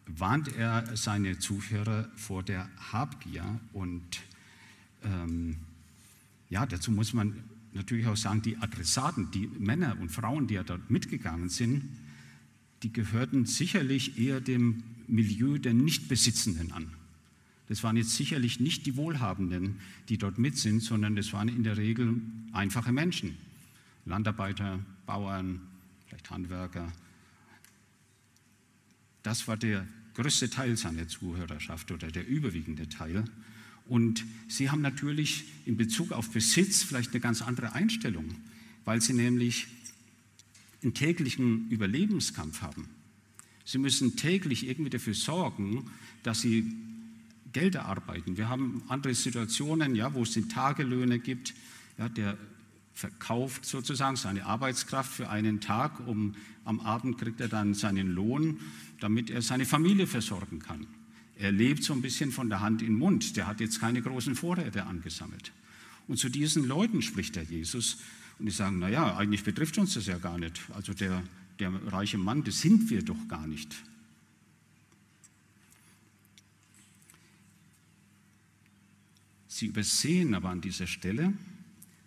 warnt 0.06 0.48
er 0.56 0.96
seine 0.96 1.38
Zuhörer 1.38 2.10
vor 2.16 2.42
der 2.42 2.68
Habgier. 2.92 3.60
Und 3.72 4.20
ähm, 5.04 5.56
ja, 6.50 6.66
dazu 6.66 6.90
muss 6.90 7.12
man 7.12 7.44
natürlich 7.72 8.06
auch 8.06 8.16
sagen, 8.16 8.42
die 8.42 8.56
Adressaten, 8.56 9.30
die 9.30 9.46
Männer 9.46 9.96
und 10.00 10.10
Frauen, 10.10 10.46
die 10.48 10.54
ja 10.54 10.64
dort 10.64 10.90
mitgegangen 10.90 11.48
sind, 11.48 11.84
die 12.82 12.92
gehörten 12.92 13.46
sicherlich 13.46 14.18
eher 14.18 14.40
dem 14.40 14.82
Milieu 15.06 15.58
der 15.58 15.74
Nichtbesitzenden 15.74 16.72
an. 16.72 16.88
Das 17.68 17.82
waren 17.82 17.96
jetzt 17.96 18.14
sicherlich 18.14 18.60
nicht 18.60 18.86
die 18.86 18.96
Wohlhabenden, 18.96 19.80
die 20.08 20.18
dort 20.18 20.38
mit 20.38 20.56
sind, 20.56 20.82
sondern 20.82 21.16
das 21.16 21.32
waren 21.32 21.48
in 21.48 21.64
der 21.64 21.76
Regel 21.76 22.20
einfache 22.52 22.92
Menschen. 22.92 23.36
Landarbeiter, 24.04 24.78
Bauern, 25.04 25.60
vielleicht 26.06 26.30
Handwerker, 26.30 26.92
das 29.26 29.48
war 29.48 29.56
der 29.56 29.84
größte 30.14 30.48
Teil 30.48 30.76
seiner 30.76 31.08
Zuhörerschaft 31.08 31.90
oder 31.90 32.08
der 32.08 32.28
überwiegende 32.28 32.88
Teil. 32.88 33.24
Und 33.88 34.24
sie 34.46 34.70
haben 34.70 34.80
natürlich 34.80 35.44
in 35.64 35.76
Bezug 35.76 36.12
auf 36.12 36.30
Besitz 36.30 36.84
vielleicht 36.84 37.10
eine 37.10 37.20
ganz 37.20 37.42
andere 37.42 37.72
Einstellung, 37.72 38.24
weil 38.84 39.00
sie 39.00 39.14
nämlich 39.14 39.66
einen 40.86 40.94
täglichen 40.94 41.68
Überlebenskampf 41.68 42.62
haben. 42.62 42.88
Sie 43.64 43.78
müssen 43.78 44.16
täglich 44.16 44.66
irgendwie 44.68 44.90
dafür 44.90 45.14
sorgen, 45.14 45.90
dass 46.22 46.40
sie 46.40 46.72
Geld 47.52 47.74
erarbeiten. 47.74 48.36
Wir 48.36 48.48
haben 48.48 48.82
andere 48.88 49.14
Situationen, 49.14 49.96
ja, 49.96 50.14
wo 50.14 50.22
es 50.22 50.32
den 50.32 50.48
Tagelöhne 50.48 51.18
gibt, 51.18 51.54
Ja, 51.98 52.08
der 52.10 52.36
verkauft 52.92 53.64
sozusagen 53.64 54.16
seine 54.16 54.44
Arbeitskraft 54.44 55.12
für 55.12 55.30
einen 55.30 55.60
Tag, 55.60 56.06
um 56.06 56.34
am 56.64 56.80
Abend 56.80 57.18
kriegt 57.18 57.40
er 57.40 57.48
dann 57.48 57.74
seinen 57.74 58.08
Lohn, 58.10 58.60
damit 59.00 59.30
er 59.30 59.40
seine 59.40 59.64
Familie 59.64 60.06
versorgen 60.06 60.58
kann. 60.58 60.86
Er 61.38 61.52
lebt 61.52 61.84
so 61.84 61.92
ein 61.92 62.02
bisschen 62.02 62.32
von 62.32 62.48
der 62.48 62.60
Hand 62.60 62.82
in 62.82 62.88
den 62.88 62.98
Mund. 62.98 63.36
Der 63.36 63.46
hat 63.46 63.60
jetzt 63.60 63.80
keine 63.80 64.02
großen 64.02 64.34
Vorräte 64.34 64.84
angesammelt. 64.84 65.52
Und 66.08 66.18
zu 66.18 66.28
diesen 66.28 66.66
Leuten 66.66 67.02
spricht 67.02 67.36
der 67.36 67.44
Jesus 67.44 67.98
und 68.38 68.46
die 68.46 68.52
sagen, 68.52 68.78
naja, 68.78 69.16
eigentlich 69.16 69.44
betrifft 69.44 69.78
uns 69.78 69.94
das 69.94 70.06
ja 70.06 70.18
gar 70.18 70.38
nicht. 70.38 70.60
Also 70.74 70.92
der, 70.92 71.22
der 71.58 71.72
reiche 71.92 72.18
Mann, 72.18 72.44
das 72.44 72.60
sind 72.60 72.90
wir 72.90 73.02
doch 73.02 73.28
gar 73.28 73.46
nicht. 73.46 73.74
Sie 79.48 79.66
übersehen 79.66 80.34
aber 80.34 80.50
an 80.50 80.60
dieser 80.60 80.86
Stelle, 80.86 81.32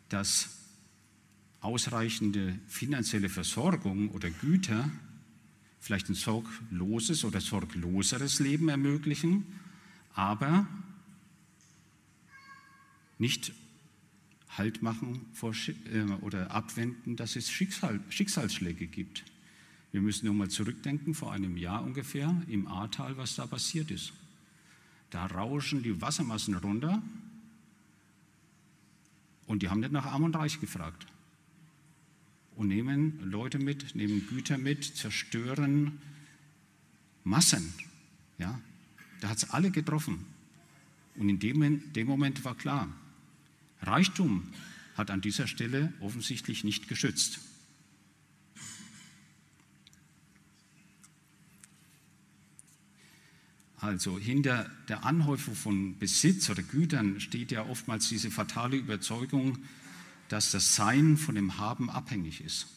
dass 0.10 0.50
ausreichende 1.62 2.58
finanzielle 2.68 3.28
Versorgung 3.28 4.10
oder 4.12 4.30
Güter 4.30 4.90
vielleicht 5.80 6.10
ein 6.10 6.16
sorgloses 6.16 7.24
oder 7.24 7.42
sorgloseres 7.42 8.40
Leben 8.40 8.70
ermöglichen, 8.70 9.46
aber 10.14 10.68
nicht 13.18 13.52
Halt 14.60 14.82
machen 14.82 15.26
vor, 15.32 15.54
äh, 15.94 16.02
oder 16.20 16.52
abwenden, 16.52 17.16
dass 17.16 17.38
es 17.38 17.50
Schicksal, 17.50 18.02
Schicksalsschläge 18.10 18.88
gibt. 18.88 19.24
Wir 19.94 20.02
müssen 20.02 20.26
nur 20.26 20.36
mal 20.36 20.50
zurückdenken, 20.50 21.14
vor 21.14 21.32
einem 21.32 21.56
Jahr 21.56 21.82
ungefähr 21.82 22.36
im 22.50 22.68
Ahrtal, 22.68 23.16
was 23.16 23.36
da 23.36 23.48
passiert 23.48 23.90
ist. 23.90 24.12
Da 25.12 25.28
rauschen 25.28 25.82
die 25.82 26.02
Wassermassen 26.02 26.56
runter 26.56 27.02
und 29.48 29.64
die 29.64 29.70
haben 29.70 29.80
nicht 29.80 29.94
nach 29.94 30.06
Arm 30.06 30.24
und 30.24 30.36
Reich 30.36 30.60
gefragt 30.60 31.08
und 32.58 32.68
nehmen 32.68 33.18
Leute 33.32 33.60
mit, 33.60 33.96
nehmen 33.96 34.28
Güter 34.28 34.58
mit, 34.58 34.84
zerstören 34.84 36.02
Massen. 37.24 37.74
Ja, 38.38 38.60
da 39.22 39.30
hat 39.30 39.38
es 39.38 39.52
alle 39.52 39.72
getroffen. 39.72 40.26
Und 41.16 41.30
in 41.30 41.40
dem, 41.40 41.94
dem 41.94 42.08
Moment 42.08 42.44
war 42.44 42.56
klar, 42.56 42.90
Reichtum 43.82 44.52
hat 44.96 45.12
an 45.12 45.22
dieser 45.22 45.48
Stelle 45.48 45.94
offensichtlich 46.02 46.64
nicht 46.64 46.88
geschützt. 46.88 47.40
Also 53.78 54.20
hinter 54.20 54.70
der 54.90 55.06
Anhäufung 55.06 55.56
von 55.56 55.98
Besitz 55.98 56.50
oder 56.50 56.62
Gütern 56.62 57.22
steht 57.22 57.52
ja 57.52 57.66
oftmals 57.66 58.10
diese 58.10 58.30
fatale 58.30 58.76
Überzeugung, 58.76 59.58
dass 60.28 60.52
das 60.52 60.76
Sein 60.76 61.18
von 61.18 61.36
dem 61.36 61.58
Haben 61.58 61.90
abhängig 61.90 62.42
ist. 62.42 62.68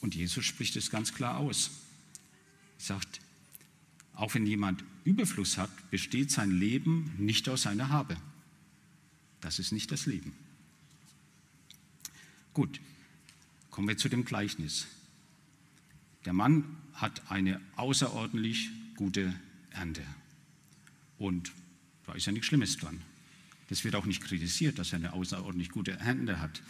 Und 0.00 0.14
Jesus 0.14 0.44
spricht 0.44 0.76
es 0.76 0.90
ganz 0.90 1.12
klar 1.12 1.36
aus. 1.36 1.70
Er 2.78 2.84
sagt, 2.84 3.20
auch 4.14 4.34
wenn 4.34 4.46
jemand 4.46 4.82
Überfluss 5.04 5.58
hat, 5.58 5.70
besteht 5.90 6.30
sein 6.30 6.50
Leben 6.50 7.12
nicht 7.18 7.48
aus 7.48 7.62
seiner 7.62 7.90
Habe. 7.90 8.16
Das 9.40 9.58
ist 9.58 9.72
nicht 9.72 9.90
das 9.92 10.06
Leben. 10.06 10.32
Gut, 12.54 12.80
kommen 13.70 13.88
wir 13.88 13.96
zu 13.96 14.08
dem 14.08 14.24
Gleichnis. 14.24 14.86
Der 16.24 16.32
Mann 16.32 16.64
hat 16.94 17.30
eine 17.30 17.60
außerordentlich 17.76 18.70
gute 18.96 19.34
Ernte. 19.70 20.02
Und 21.18 21.52
da 22.06 22.14
ist 22.14 22.26
ja 22.26 22.32
nichts 22.32 22.48
Schlimmes 22.48 22.76
dran. 22.76 23.00
Das 23.68 23.84
wird 23.84 23.94
auch 23.94 24.06
nicht 24.06 24.22
kritisiert, 24.22 24.78
dass 24.78 24.92
er 24.92 24.96
eine 24.96 25.12
außerordentlich 25.12 25.70
gute 25.70 25.98
Hände 25.98 26.40
hat. 26.40 26.62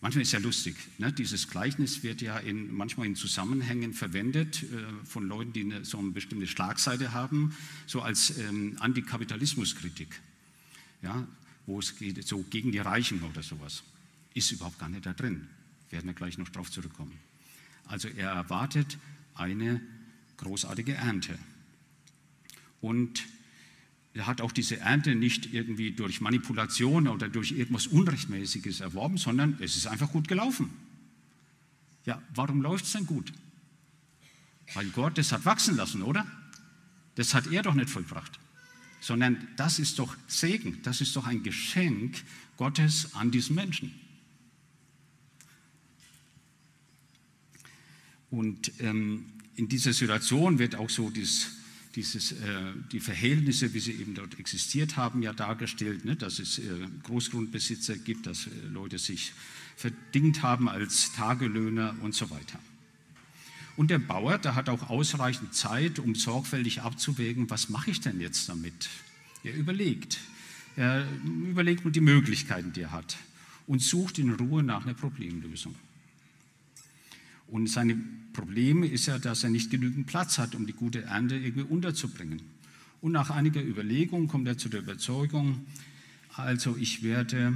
Manchmal 0.00 0.22
ist 0.22 0.32
ja 0.32 0.38
lustig, 0.38 0.76
ne? 0.98 1.12
dieses 1.12 1.48
Gleichnis 1.48 2.04
wird 2.04 2.22
ja 2.22 2.38
in, 2.38 2.72
manchmal 2.72 3.06
in 3.06 3.16
Zusammenhängen 3.16 3.92
verwendet 3.92 4.62
äh, 4.62 5.04
von 5.04 5.26
Leuten, 5.26 5.52
die 5.52 5.62
eine, 5.62 5.84
so 5.84 5.98
eine 5.98 6.10
bestimmte 6.12 6.46
Schlagseite 6.46 7.12
haben, 7.12 7.56
so 7.86 8.00
als 8.00 8.38
ähm, 8.38 8.76
Antikapitalismuskritik, 8.78 10.20
ja? 11.02 11.26
Wo 11.68 11.78
es 11.78 11.96
geht 11.96 12.26
so 12.26 12.42
gegen 12.44 12.72
die 12.72 12.78
Reichen 12.78 13.22
oder 13.22 13.42
sowas. 13.42 13.82
Ist 14.32 14.50
überhaupt 14.50 14.78
gar 14.78 14.88
nicht 14.88 15.04
da 15.04 15.12
drin. 15.12 15.46
Werden 15.90 16.06
wir 16.06 16.14
gleich 16.14 16.38
noch 16.38 16.48
darauf 16.48 16.70
zurückkommen. 16.70 17.12
Also 17.84 18.08
er 18.08 18.30
erwartet 18.30 18.96
eine 19.34 19.82
großartige 20.38 20.94
Ernte. 20.94 21.38
Und 22.80 23.26
er 24.14 24.26
hat 24.26 24.40
auch 24.40 24.50
diese 24.50 24.80
Ernte 24.80 25.14
nicht 25.14 25.52
irgendwie 25.52 25.90
durch 25.90 26.22
Manipulation 26.22 27.06
oder 27.06 27.28
durch 27.28 27.52
irgendwas 27.52 27.86
Unrechtmäßiges 27.86 28.80
erworben, 28.80 29.18
sondern 29.18 29.58
es 29.60 29.76
ist 29.76 29.86
einfach 29.86 30.10
gut 30.10 30.26
gelaufen. 30.26 30.70
Ja, 32.06 32.22
warum 32.34 32.62
läuft 32.62 32.86
es 32.86 32.92
denn 32.92 33.04
gut? 33.04 33.30
Weil 34.72 34.88
Gott 34.88 35.18
das 35.18 35.32
hat 35.32 35.44
wachsen 35.44 35.76
lassen, 35.76 36.02
oder? 36.02 36.26
Das 37.16 37.34
hat 37.34 37.46
er 37.52 37.62
doch 37.62 37.74
nicht 37.74 37.90
vollbracht, 37.90 38.38
sondern 39.00 39.48
das 39.56 39.78
ist 39.78 39.98
doch 39.98 40.16
Segen, 40.26 40.80
das 40.82 41.00
ist 41.00 41.14
doch 41.16 41.26
ein 41.26 41.42
Geschenk 41.42 42.22
Gottes 42.56 43.14
an 43.14 43.30
diesen 43.30 43.54
Menschen. 43.54 43.94
Und 48.30 48.72
ähm, 48.80 49.26
in 49.56 49.68
dieser 49.68 49.92
Situation 49.92 50.58
wird 50.58 50.76
auch 50.76 50.90
so 50.90 51.10
dieses 51.10 51.58
dieses, 51.98 52.30
äh, 52.30 52.36
die 52.92 53.00
Verhältnisse, 53.00 53.74
wie 53.74 53.80
sie 53.80 53.92
eben 53.92 54.14
dort 54.14 54.38
existiert 54.38 54.96
haben, 54.96 55.20
ja 55.20 55.32
dargestellt, 55.32 56.04
ne? 56.04 56.14
dass 56.14 56.38
es 56.38 56.58
äh, 56.58 56.62
Großgrundbesitzer 57.02 57.96
gibt, 57.96 58.26
dass 58.26 58.46
äh, 58.46 58.50
Leute 58.70 58.98
sich 58.98 59.32
verdingt 59.74 60.42
haben 60.42 60.68
als 60.68 61.12
Tagelöhner 61.12 61.96
und 62.00 62.14
so 62.14 62.30
weiter. 62.30 62.60
Und 63.78 63.92
der 63.92 64.00
Bauer, 64.00 64.38
der 64.38 64.56
hat 64.56 64.68
auch 64.68 64.90
ausreichend 64.90 65.54
Zeit, 65.54 66.00
um 66.00 66.16
sorgfältig 66.16 66.82
abzuwägen, 66.82 67.48
was 67.48 67.68
mache 67.68 67.92
ich 67.92 68.00
denn 68.00 68.20
jetzt 68.20 68.48
damit? 68.48 68.88
Er 69.44 69.54
überlegt. 69.54 70.18
Er 70.74 71.06
überlegt 71.22 71.84
nur 71.84 71.92
die 71.92 72.00
Möglichkeiten, 72.00 72.72
die 72.72 72.80
er 72.80 72.90
hat 72.90 73.16
und 73.68 73.80
sucht 73.80 74.18
in 74.18 74.32
Ruhe 74.32 74.64
nach 74.64 74.84
einer 74.84 74.94
Problemlösung. 74.94 75.76
Und 77.46 77.68
sein 77.68 78.30
Problem 78.32 78.82
ist 78.82 79.06
ja, 79.06 79.20
dass 79.20 79.44
er 79.44 79.50
nicht 79.50 79.70
genügend 79.70 80.08
Platz 80.08 80.38
hat, 80.38 80.56
um 80.56 80.66
die 80.66 80.72
gute 80.72 81.02
Ernte 81.02 81.36
irgendwie 81.36 81.62
unterzubringen. 81.62 82.42
Und 83.00 83.12
nach 83.12 83.30
einiger 83.30 83.62
Überlegung 83.62 84.26
kommt 84.26 84.48
er 84.48 84.58
zu 84.58 84.68
der 84.68 84.80
Überzeugung, 84.80 85.64
also 86.34 86.76
ich 86.76 87.04
werde 87.04 87.54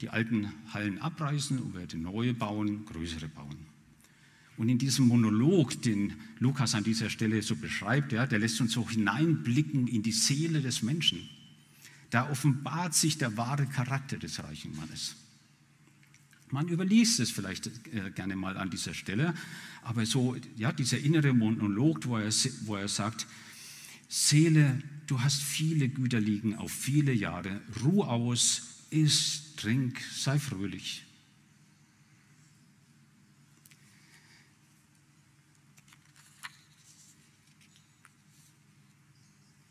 die 0.00 0.08
alten 0.08 0.52
Hallen 0.74 0.98
abreißen 0.98 1.60
und 1.60 1.76
werde 1.76 1.96
neue 1.96 2.34
bauen, 2.34 2.84
größere 2.86 3.28
bauen. 3.28 3.71
Und 4.56 4.68
in 4.68 4.78
diesem 4.78 5.08
Monolog, 5.08 5.80
den 5.82 6.14
Lukas 6.38 6.74
an 6.74 6.84
dieser 6.84 7.10
Stelle 7.10 7.42
so 7.42 7.56
beschreibt, 7.56 8.12
ja, 8.12 8.26
der 8.26 8.38
lässt 8.38 8.60
uns 8.60 8.72
so 8.72 8.88
hineinblicken 8.88 9.88
in 9.88 10.02
die 10.02 10.12
Seele 10.12 10.60
des 10.60 10.82
Menschen. 10.82 11.28
Da 12.10 12.30
offenbart 12.30 12.94
sich 12.94 13.16
der 13.16 13.36
wahre 13.36 13.66
Charakter 13.66 14.18
des 14.18 14.42
reichen 14.42 14.76
Mannes. 14.76 15.16
Man 16.50 16.68
überliest 16.68 17.18
es 17.20 17.30
vielleicht 17.30 17.68
äh, 17.94 18.10
gerne 18.14 18.36
mal 18.36 18.58
an 18.58 18.68
dieser 18.68 18.92
Stelle, 18.92 19.32
aber 19.82 20.04
so, 20.04 20.36
ja, 20.56 20.70
dieser 20.70 20.98
innere 20.98 21.32
Monolog, 21.32 22.06
wo 22.06 22.18
er, 22.18 22.30
wo 22.66 22.76
er 22.76 22.88
sagt, 22.88 23.26
Seele, 24.06 24.82
du 25.06 25.18
hast 25.22 25.40
viele 25.40 25.88
Güter 25.88 26.20
liegen 26.20 26.54
auf 26.56 26.70
viele 26.70 27.14
Jahre, 27.14 27.62
ruh 27.82 28.02
aus, 28.02 28.84
iss, 28.90 29.54
trink, 29.56 29.98
sei 30.14 30.38
fröhlich. 30.38 31.06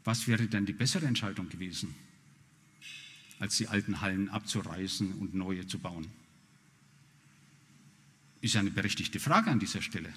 Was 0.04 0.28
wäre 0.28 0.48
denn 0.48 0.66
die 0.66 0.74
bessere 0.74 1.06
Entscheidung 1.06 1.50
gewesen, 1.50 1.94
als 3.40 3.58
die 3.58 3.68
alten 3.68 4.02
Hallen 4.02 4.30
abzureißen 4.30 5.14
und 5.14 5.34
neue 5.34 5.68
zu 5.68 5.80
bauen? 5.80 6.08
Ist 8.42 8.56
eine 8.56 8.72
berechtigte 8.72 9.20
Frage 9.20 9.52
an 9.52 9.60
dieser 9.60 9.82
Stelle. 9.82 10.12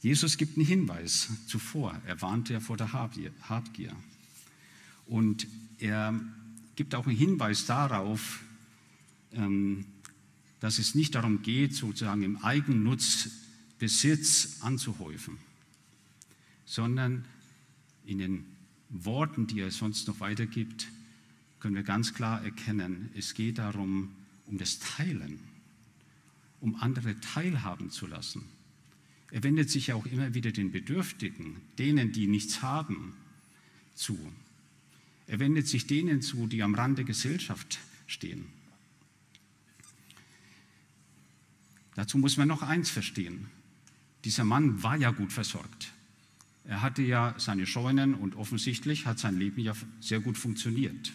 Jesus 0.00 0.36
gibt 0.36 0.56
einen 0.56 0.66
Hinweis 0.66 1.28
zuvor. 1.48 2.00
Er 2.06 2.22
warnt 2.22 2.48
ja 2.48 2.60
vor 2.60 2.76
der 2.76 2.92
Habgier. 2.92 3.96
Und 5.06 5.48
er 5.78 6.18
gibt 6.76 6.94
auch 6.94 7.06
einen 7.06 7.16
Hinweis 7.16 7.66
darauf, 7.66 8.40
ähm, 9.32 9.84
dass 10.60 10.78
es 10.78 10.94
nicht 10.94 11.14
darum 11.14 11.42
geht, 11.42 11.74
sozusagen 11.74 12.22
im 12.22 12.36
Eigennutz 12.44 13.30
Besitz 13.78 14.58
anzuhäufen, 14.60 15.38
sondern 16.68 17.24
in 18.04 18.18
den 18.18 18.44
Worten, 18.90 19.46
die 19.46 19.60
er 19.60 19.70
sonst 19.70 20.06
noch 20.06 20.20
weitergibt, 20.20 20.88
können 21.60 21.74
wir 21.74 21.82
ganz 21.82 22.12
klar 22.12 22.44
erkennen, 22.44 23.10
es 23.16 23.32
geht 23.32 23.56
darum, 23.56 24.14
um 24.46 24.58
das 24.58 24.78
Teilen, 24.78 25.40
um 26.60 26.76
andere 26.76 27.18
teilhaben 27.20 27.90
zu 27.90 28.06
lassen. 28.06 28.44
Er 29.30 29.42
wendet 29.42 29.70
sich 29.70 29.88
ja 29.88 29.94
auch 29.94 30.04
immer 30.06 30.34
wieder 30.34 30.52
den 30.52 30.70
Bedürftigen, 30.70 31.56
denen, 31.78 32.12
die 32.12 32.26
nichts 32.26 32.60
haben, 32.60 33.14
zu. 33.94 34.18
Er 35.26 35.38
wendet 35.38 35.66
sich 35.68 35.86
denen 35.86 36.20
zu, 36.20 36.46
die 36.46 36.62
am 36.62 36.74
Rand 36.74 36.98
der 36.98 37.04
Gesellschaft 37.06 37.78
stehen. 38.06 38.44
Dazu 41.94 42.18
muss 42.18 42.36
man 42.36 42.48
noch 42.48 42.62
eins 42.62 42.90
verstehen. 42.90 43.48
Dieser 44.24 44.44
Mann 44.44 44.82
war 44.82 44.96
ja 44.96 45.10
gut 45.10 45.32
versorgt. 45.32 45.92
Er 46.68 46.82
hatte 46.82 47.02
ja 47.02 47.34
seine 47.38 47.66
Scheunen 47.66 48.14
und 48.14 48.36
offensichtlich 48.36 49.06
hat 49.06 49.18
sein 49.18 49.38
Leben 49.38 49.60
ja 49.60 49.72
sehr 50.00 50.20
gut 50.20 50.36
funktioniert. 50.36 51.12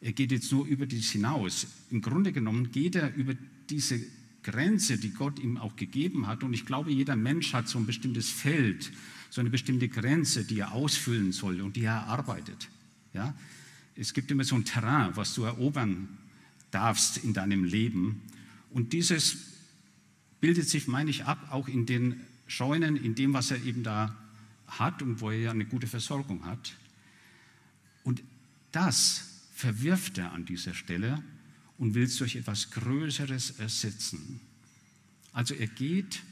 Er 0.00 0.12
geht 0.12 0.32
jetzt 0.32 0.50
nur 0.50 0.66
über 0.66 0.86
dies 0.86 1.12
hinaus. 1.12 1.68
Im 1.90 2.02
Grunde 2.02 2.32
genommen 2.32 2.72
geht 2.72 2.96
er 2.96 3.14
über 3.14 3.34
diese 3.70 4.00
Grenze, 4.42 4.98
die 4.98 5.10
Gott 5.10 5.38
ihm 5.38 5.56
auch 5.56 5.76
gegeben 5.76 6.26
hat. 6.26 6.42
Und 6.42 6.52
ich 6.52 6.66
glaube, 6.66 6.90
jeder 6.90 7.14
Mensch 7.14 7.52
hat 7.52 7.68
so 7.68 7.78
ein 7.78 7.86
bestimmtes 7.86 8.28
Feld, 8.28 8.90
so 9.30 9.40
eine 9.40 9.50
bestimmte 9.50 9.88
Grenze, 9.88 10.44
die 10.44 10.58
er 10.58 10.72
ausfüllen 10.72 11.30
soll 11.30 11.60
und 11.60 11.76
die 11.76 11.84
er 11.84 11.92
erarbeitet. 11.92 12.68
Ja? 13.12 13.34
Es 13.94 14.14
gibt 14.14 14.32
immer 14.32 14.44
so 14.44 14.56
ein 14.56 14.64
Terrain, 14.64 15.16
was 15.16 15.34
du 15.34 15.44
erobern 15.44 16.08
darfst 16.72 17.18
in 17.18 17.34
deinem 17.34 17.62
Leben. 17.62 18.20
Und 18.70 18.92
dieses 18.92 19.36
bildet 20.40 20.68
sich, 20.68 20.88
meine 20.88 21.10
ich, 21.10 21.24
ab, 21.24 21.38
auch 21.52 21.68
in 21.68 21.86
den 21.86 22.20
Scheunen, 22.48 22.96
in 22.96 23.14
dem, 23.14 23.32
was 23.32 23.52
er 23.52 23.62
eben 23.64 23.84
da 23.84 24.14
hat 24.66 25.02
und 25.02 25.20
wo 25.20 25.30
er 25.30 25.50
eine 25.50 25.64
gute 25.64 25.86
Versorgung 25.86 26.44
hat. 26.44 26.76
Und 28.02 28.22
das 28.72 29.42
verwirft 29.54 30.18
er 30.18 30.32
an 30.32 30.44
dieser 30.44 30.74
Stelle 30.74 31.22
und 31.78 31.94
will 31.94 32.04
es 32.04 32.16
durch 32.16 32.36
etwas 32.36 32.70
Größeres 32.70 33.58
ersetzen. 33.58 34.40
Also 35.32 35.54
er 35.54 35.66
geht 35.66 36.22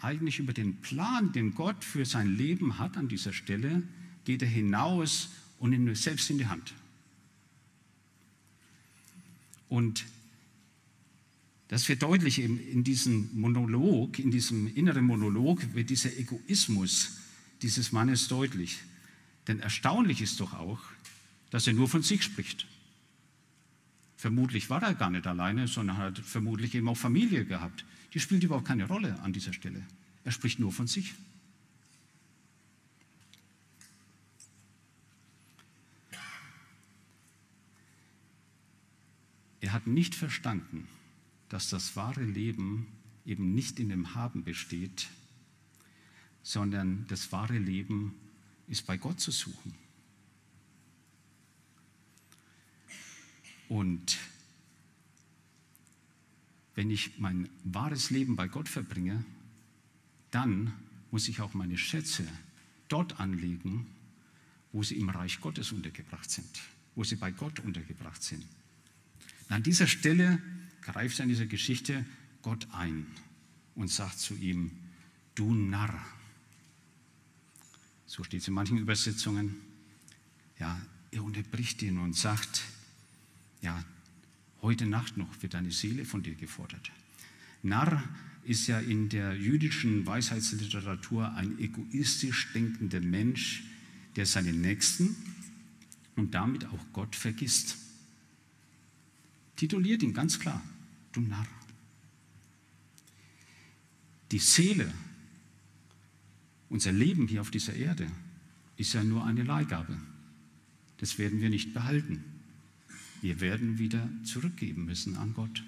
eigentlich 0.00 0.38
über 0.38 0.52
den 0.52 0.76
Plan, 0.76 1.32
den 1.32 1.54
Gott 1.54 1.84
für 1.84 2.04
sein 2.04 2.36
Leben 2.36 2.78
hat 2.78 2.96
an 2.96 3.08
dieser 3.08 3.32
Stelle, 3.32 3.82
geht 4.24 4.42
er 4.42 4.48
hinaus 4.48 5.30
und 5.58 5.70
nimmt 5.70 5.88
es 5.88 6.02
selbst 6.02 6.28
in 6.30 6.38
die 6.38 6.46
Hand. 6.46 6.74
Und 9.68 10.04
das 11.68 11.88
wird 11.88 12.02
deutlich 12.02 12.38
in 12.38 12.84
diesem 12.84 13.28
Monolog, 13.32 14.18
in 14.20 14.30
diesem 14.30 14.72
inneren 14.76 15.04
Monolog, 15.04 15.74
wird 15.74 15.90
dieser 15.90 16.16
Egoismus 16.16 17.18
dieses 17.62 17.92
Mannes 17.92 18.28
deutlich. 18.28 18.78
Denn 19.48 19.60
erstaunlich 19.60 20.20
ist 20.20 20.40
doch 20.40 20.54
auch, 20.54 20.80
dass 21.50 21.66
er 21.66 21.72
nur 21.72 21.88
von 21.88 22.02
sich 22.02 22.22
spricht. 22.22 22.66
Vermutlich 24.16 24.70
war 24.70 24.82
er 24.82 24.94
gar 24.94 25.10
nicht 25.10 25.26
alleine, 25.26 25.68
sondern 25.68 25.98
hat 25.98 26.18
vermutlich 26.18 26.74
eben 26.74 26.88
auch 26.88 26.96
Familie 26.96 27.44
gehabt. 27.44 27.84
Die 28.14 28.20
spielt 28.20 28.42
überhaupt 28.42 28.66
keine 28.66 28.86
Rolle 28.88 29.20
an 29.20 29.32
dieser 29.32 29.52
Stelle. 29.52 29.86
Er 30.24 30.32
spricht 30.32 30.58
nur 30.58 30.72
von 30.72 30.86
sich. 30.86 31.14
Er 39.60 39.72
hat 39.72 39.86
nicht 39.86 40.14
verstanden, 40.14 40.86
dass 41.48 41.68
das 41.68 41.96
wahre 41.96 42.22
Leben 42.22 42.86
eben 43.24 43.54
nicht 43.54 43.80
in 43.80 43.88
dem 43.88 44.14
Haben 44.14 44.44
besteht, 44.44 45.08
sondern 46.46 47.04
das 47.08 47.32
wahre 47.32 47.58
Leben 47.58 48.14
ist 48.68 48.86
bei 48.86 48.96
Gott 48.96 49.18
zu 49.18 49.32
suchen. 49.32 49.74
Und 53.68 54.16
wenn 56.76 56.88
ich 56.88 57.18
mein 57.18 57.48
wahres 57.64 58.10
Leben 58.10 58.36
bei 58.36 58.46
Gott 58.46 58.68
verbringe, 58.68 59.24
dann 60.30 60.72
muss 61.10 61.26
ich 61.26 61.40
auch 61.40 61.52
meine 61.52 61.76
Schätze 61.76 62.24
dort 62.86 63.18
anlegen, 63.18 63.88
wo 64.70 64.84
sie 64.84 64.98
im 64.98 65.08
Reich 65.08 65.40
Gottes 65.40 65.72
untergebracht 65.72 66.30
sind, 66.30 66.60
wo 66.94 67.02
sie 67.02 67.16
bei 67.16 67.32
Gott 67.32 67.58
untergebracht 67.58 68.22
sind. 68.22 68.46
Und 69.48 69.56
an 69.56 69.64
dieser 69.64 69.88
Stelle 69.88 70.40
greift 70.80 71.18
in 71.18 71.28
dieser 71.28 71.46
Geschichte 71.46 72.06
Gott 72.42 72.68
ein 72.70 73.04
und 73.74 73.90
sagt 73.90 74.20
zu 74.20 74.36
ihm, 74.36 74.70
du 75.34 75.52
Narr. 75.52 76.15
So 78.06 78.22
steht 78.24 78.42
es 78.42 78.48
in 78.48 78.54
manchen 78.54 78.78
Übersetzungen. 78.78 79.56
Ja, 80.58 80.80
er 81.10 81.24
unterbricht 81.24 81.82
ihn 81.82 81.98
und 81.98 82.14
sagt, 82.14 82.62
ja, 83.62 83.84
heute 84.62 84.86
Nacht 84.86 85.16
noch 85.16 85.42
wird 85.42 85.54
deine 85.54 85.72
Seele 85.72 86.04
von 86.04 86.22
dir 86.22 86.34
gefordert. 86.34 86.90
Narr 87.62 88.02
ist 88.44 88.68
ja 88.68 88.78
in 88.78 89.08
der 89.08 89.34
jüdischen 89.34 90.06
Weisheitsliteratur 90.06 91.34
ein 91.34 91.58
egoistisch 91.58 92.52
denkender 92.54 93.00
Mensch, 93.00 93.64
der 94.14 94.24
seinen 94.24 94.60
Nächsten 94.60 95.16
und 96.14 96.34
damit 96.34 96.64
auch 96.66 96.86
Gott 96.92 97.16
vergisst. 97.16 97.76
Tituliert 99.56 100.02
ihn 100.02 100.14
ganz 100.14 100.38
klar, 100.38 100.62
du 101.12 101.20
Narr. 101.20 101.46
Die 104.30 104.38
Seele, 104.38 104.92
unser 106.76 106.92
Leben 106.92 107.26
hier 107.26 107.40
auf 107.40 107.50
dieser 107.50 107.72
Erde, 107.72 108.06
ist 108.76 108.92
ja 108.92 109.02
nur 109.02 109.24
eine 109.24 109.42
Leihgabe. 109.42 109.96
Das 110.98 111.16
werden 111.16 111.40
wir 111.40 111.48
nicht 111.48 111.72
behalten. 111.72 112.22
Wir 113.22 113.40
werden 113.40 113.78
wieder 113.78 114.06
zurückgeben 114.24 114.84
müssen 114.84 115.16
an 115.16 115.32
Gott. 115.32 115.64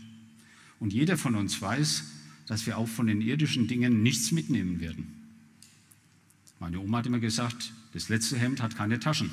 Und 0.78 0.92
jeder 0.92 1.16
von 1.16 1.34
uns 1.34 1.62
weiß, 1.62 2.04
dass 2.46 2.66
wir 2.66 2.76
auch 2.76 2.88
von 2.88 3.06
den 3.06 3.22
irdischen 3.22 3.66
Dingen 3.68 4.02
nichts 4.02 4.32
mitnehmen 4.32 4.80
werden. 4.80 5.06
Meine 6.60 6.78
Oma 6.78 6.98
hat 6.98 7.06
immer 7.06 7.20
gesagt, 7.20 7.72
das 7.94 8.10
letzte 8.10 8.36
Hemd 8.36 8.60
hat 8.60 8.76
keine 8.76 9.00
Taschen. 9.00 9.30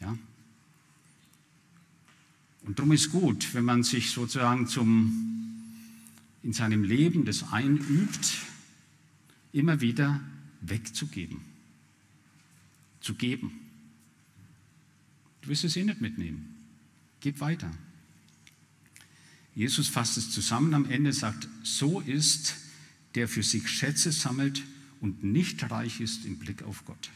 Ja? 0.00 0.16
Und 2.62 2.78
darum 2.78 2.92
ist 2.92 3.10
gut, 3.10 3.52
wenn 3.52 3.66
man 3.66 3.82
sich 3.82 4.12
sozusagen 4.12 4.66
zum, 4.66 5.60
in 6.42 6.54
seinem 6.54 6.84
Leben 6.84 7.26
das 7.26 7.52
einübt, 7.52 8.46
immer 9.52 9.80
wieder 9.80 10.20
wegzugeben, 10.60 11.40
zu 13.00 13.14
geben. 13.14 13.60
Du 15.42 15.48
wirst 15.48 15.64
es 15.64 15.76
eh 15.76 15.84
nicht 15.84 16.00
mitnehmen. 16.00 16.56
Gib 17.20 17.40
weiter. 17.40 17.70
Jesus 19.54 19.88
fasst 19.88 20.16
es 20.16 20.30
zusammen 20.30 20.72
am 20.74 20.90
Ende, 20.90 21.12
sagt, 21.12 21.48
so 21.62 22.00
ist, 22.00 22.56
der 23.14 23.28
für 23.28 23.42
sich 23.42 23.68
Schätze 23.68 24.12
sammelt 24.12 24.62
und 25.00 25.22
nicht 25.22 25.70
reich 25.70 26.00
ist 26.00 26.24
im 26.24 26.38
Blick 26.38 26.62
auf 26.62 26.84
Gott. 26.84 27.10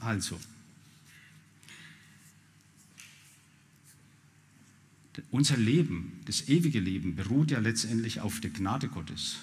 Also, 0.00 0.40
unser 5.30 5.56
Leben, 5.56 6.20
das 6.24 6.48
ewige 6.48 6.80
Leben, 6.80 7.14
beruht 7.14 7.50
ja 7.50 7.58
letztendlich 7.58 8.20
auf 8.20 8.40
der 8.40 8.50
Gnade 8.50 8.88
Gottes 8.88 9.36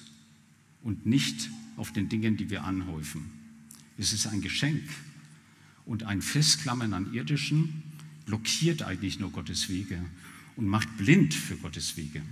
und 0.83 1.05
nicht 1.05 1.49
auf 1.77 1.91
den 1.93 2.09
Dingen, 2.09 2.37
die 2.37 2.49
wir 2.49 2.63
anhäufen. 2.63 3.29
Es 3.97 4.13
ist 4.13 4.27
ein 4.27 4.41
Geschenk. 4.41 4.83
Und 5.85 6.03
ein 6.03 6.21
Festklammern 6.21 6.93
an 6.93 7.13
irdischen 7.13 7.83
blockiert 8.25 8.81
eigentlich 8.81 9.19
nur 9.19 9.31
Gottes 9.31 9.69
Wege 9.69 10.03
und 10.55 10.67
macht 10.67 10.97
blind 10.97 11.33
für 11.33 11.57
Gottes 11.57 11.95
Wege. 11.95 12.23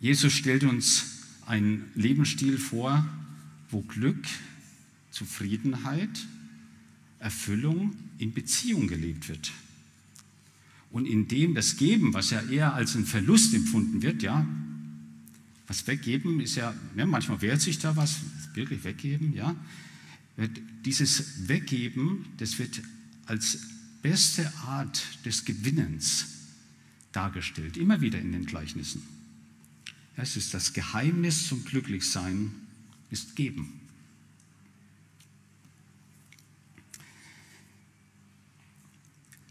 Jesus 0.00 0.32
stellt 0.32 0.64
uns 0.64 1.24
einen 1.46 1.90
Lebensstil 1.94 2.58
vor, 2.58 3.06
wo 3.70 3.80
Glück, 3.82 4.26
Zufriedenheit, 5.10 6.26
Erfüllung 7.18 7.94
in 8.18 8.32
Beziehung 8.32 8.86
gelebt 8.86 9.28
wird. 9.28 9.50
Und 10.90 11.06
in 11.06 11.28
dem 11.28 11.54
das 11.54 11.76
Geben, 11.76 12.14
was 12.14 12.30
ja 12.30 12.42
eher 12.42 12.74
als 12.74 12.96
ein 12.96 13.06
Verlust 13.06 13.54
empfunden 13.54 14.02
wird, 14.02 14.22
ja, 14.22 14.46
was 15.66 15.86
weggeben 15.86 16.40
ist 16.40 16.56
ja, 16.56 16.74
ja 16.96 17.06
manchmal 17.06 17.40
wehrt 17.42 17.60
sich 17.60 17.78
da 17.78 17.94
was, 17.94 18.16
wirklich 18.54 18.82
weggeben, 18.82 19.32
ja, 19.34 19.54
dieses 20.84 21.48
Weggeben, 21.48 22.24
das 22.38 22.58
wird 22.58 22.82
als 23.26 23.58
beste 24.02 24.52
Art 24.64 25.02
des 25.24 25.44
Gewinnens 25.44 26.26
dargestellt, 27.12 27.76
immer 27.76 28.00
wieder 28.00 28.18
in 28.18 28.32
den 28.32 28.46
Gleichnissen. 28.46 29.02
Es 30.16 30.36
ist 30.36 30.54
das 30.54 30.72
Geheimnis 30.72 31.46
zum 31.46 31.64
Glücklichsein, 31.64 32.50
ist 33.10 33.36
Geben. 33.36 33.79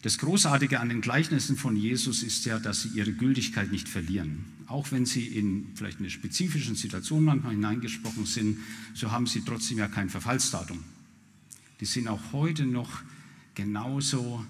Das 0.02 0.18
Großartige 0.18 0.80
an 0.80 0.88
den 0.88 1.02
Gleichnissen 1.02 1.58
von 1.58 1.76
Jesus 1.76 2.24
ist 2.24 2.46
ja, 2.46 2.58
dass 2.58 2.84
sie 2.84 2.90
ihre 2.90 3.12
Gültigkeit 3.12 3.70
nicht 3.72 3.90
verlieren. 3.90 4.46
Auch 4.68 4.92
wenn 4.92 5.06
sie 5.06 5.26
in 5.26 5.68
vielleicht 5.76 6.00
eine 6.00 6.10
spezifischen 6.10 6.76
Situation 6.76 7.26
manchmal 7.26 7.54
hineingesprochen 7.54 8.26
sind, 8.26 8.60
so 8.94 9.12
haben 9.12 9.28
sie 9.28 9.42
trotzdem 9.42 9.80
ja 9.80 9.90
kein 9.90 10.10
Verfallsdatum. 10.10 10.82
Die 11.82 11.86
sind 11.86 12.08
auch 12.08 12.32
heute 12.32 12.66
noch 12.66 13.02
genauso, 13.56 14.46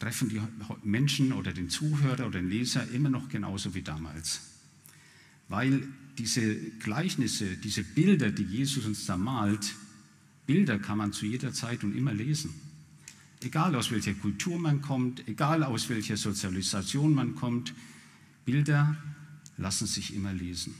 treffen 0.00 0.28
die 0.28 0.40
Menschen 0.82 1.32
oder 1.32 1.52
den 1.52 1.70
Zuhörer 1.70 2.26
oder 2.26 2.40
den 2.40 2.50
Leser 2.50 2.88
immer 2.90 3.10
noch 3.10 3.28
genauso 3.28 3.74
wie 3.74 3.82
damals. 3.82 4.40
Weil 5.48 5.86
diese 6.18 6.56
Gleichnisse, 6.80 7.56
diese 7.56 7.84
Bilder, 7.84 8.30
die 8.30 8.44
Jesus 8.44 8.86
uns 8.86 9.06
da 9.06 9.16
malt, 9.16 9.74
Bilder 10.46 10.80
kann 10.80 10.98
man 10.98 11.12
zu 11.12 11.26
jeder 11.26 11.52
Zeit 11.52 11.84
und 11.84 11.96
immer 11.96 12.12
lesen. 12.12 12.54
Egal 13.44 13.74
aus 13.74 13.90
welcher 13.90 14.14
Kultur 14.14 14.58
man 14.58 14.80
kommt, 14.80 15.28
egal 15.28 15.62
aus 15.64 15.90
welcher 15.90 16.16
Sozialisation 16.16 17.12
man 17.12 17.34
kommt, 17.34 17.74
Bilder 18.46 18.96
lassen 19.58 19.86
sich 19.86 20.14
immer 20.14 20.32
lesen. 20.32 20.74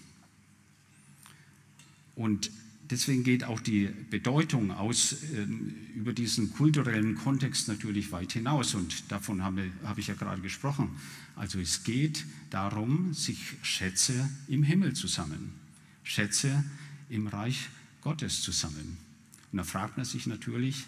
Und 2.14 2.50
deswegen 2.90 3.22
geht 3.22 3.44
auch 3.44 3.61
die 3.61 3.90
Bedeutung 4.11 4.70
aus 4.70 5.12
äh, 5.12 5.46
über 5.94 6.12
diesen 6.12 6.53
kulturellen 6.53 7.16
Kontext 7.16 7.68
natürlich 7.68 8.12
weit 8.12 8.33
hinaus 8.33 8.74
und 8.74 9.11
davon 9.11 9.42
habe, 9.42 9.70
habe 9.85 10.00
ich 10.00 10.07
ja 10.07 10.14
gerade 10.14 10.40
gesprochen. 10.40 10.90
Also 11.37 11.59
es 11.59 11.85
geht 11.85 12.24
darum, 12.50 13.12
sich 13.12 13.57
Schätze 13.62 14.31
im 14.48 14.62
Himmel 14.62 14.94
zu 14.94 15.07
sammeln, 15.07 15.53
Schätze 16.03 16.64
im 17.11 17.27
Reich 17.27 17.68
Gottes 18.00 18.40
zu 18.40 18.53
sammeln. 18.53 18.96
Und 19.53 19.59
da 19.59 19.64
fragt 19.64 19.96
man 19.96 20.07
sich 20.07 20.27
natürlich, 20.27 20.85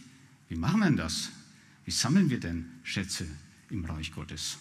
wie 0.49 0.57
machen 0.57 0.81
wir 0.81 0.91
das? 0.93 1.31
Wie 1.87 1.93
sammeln 1.93 2.29
wir 2.29 2.41
denn 2.41 2.67
Schätze 2.83 3.27
im 3.71 3.85
Reich 3.85 4.13
Gottes? 4.13 4.59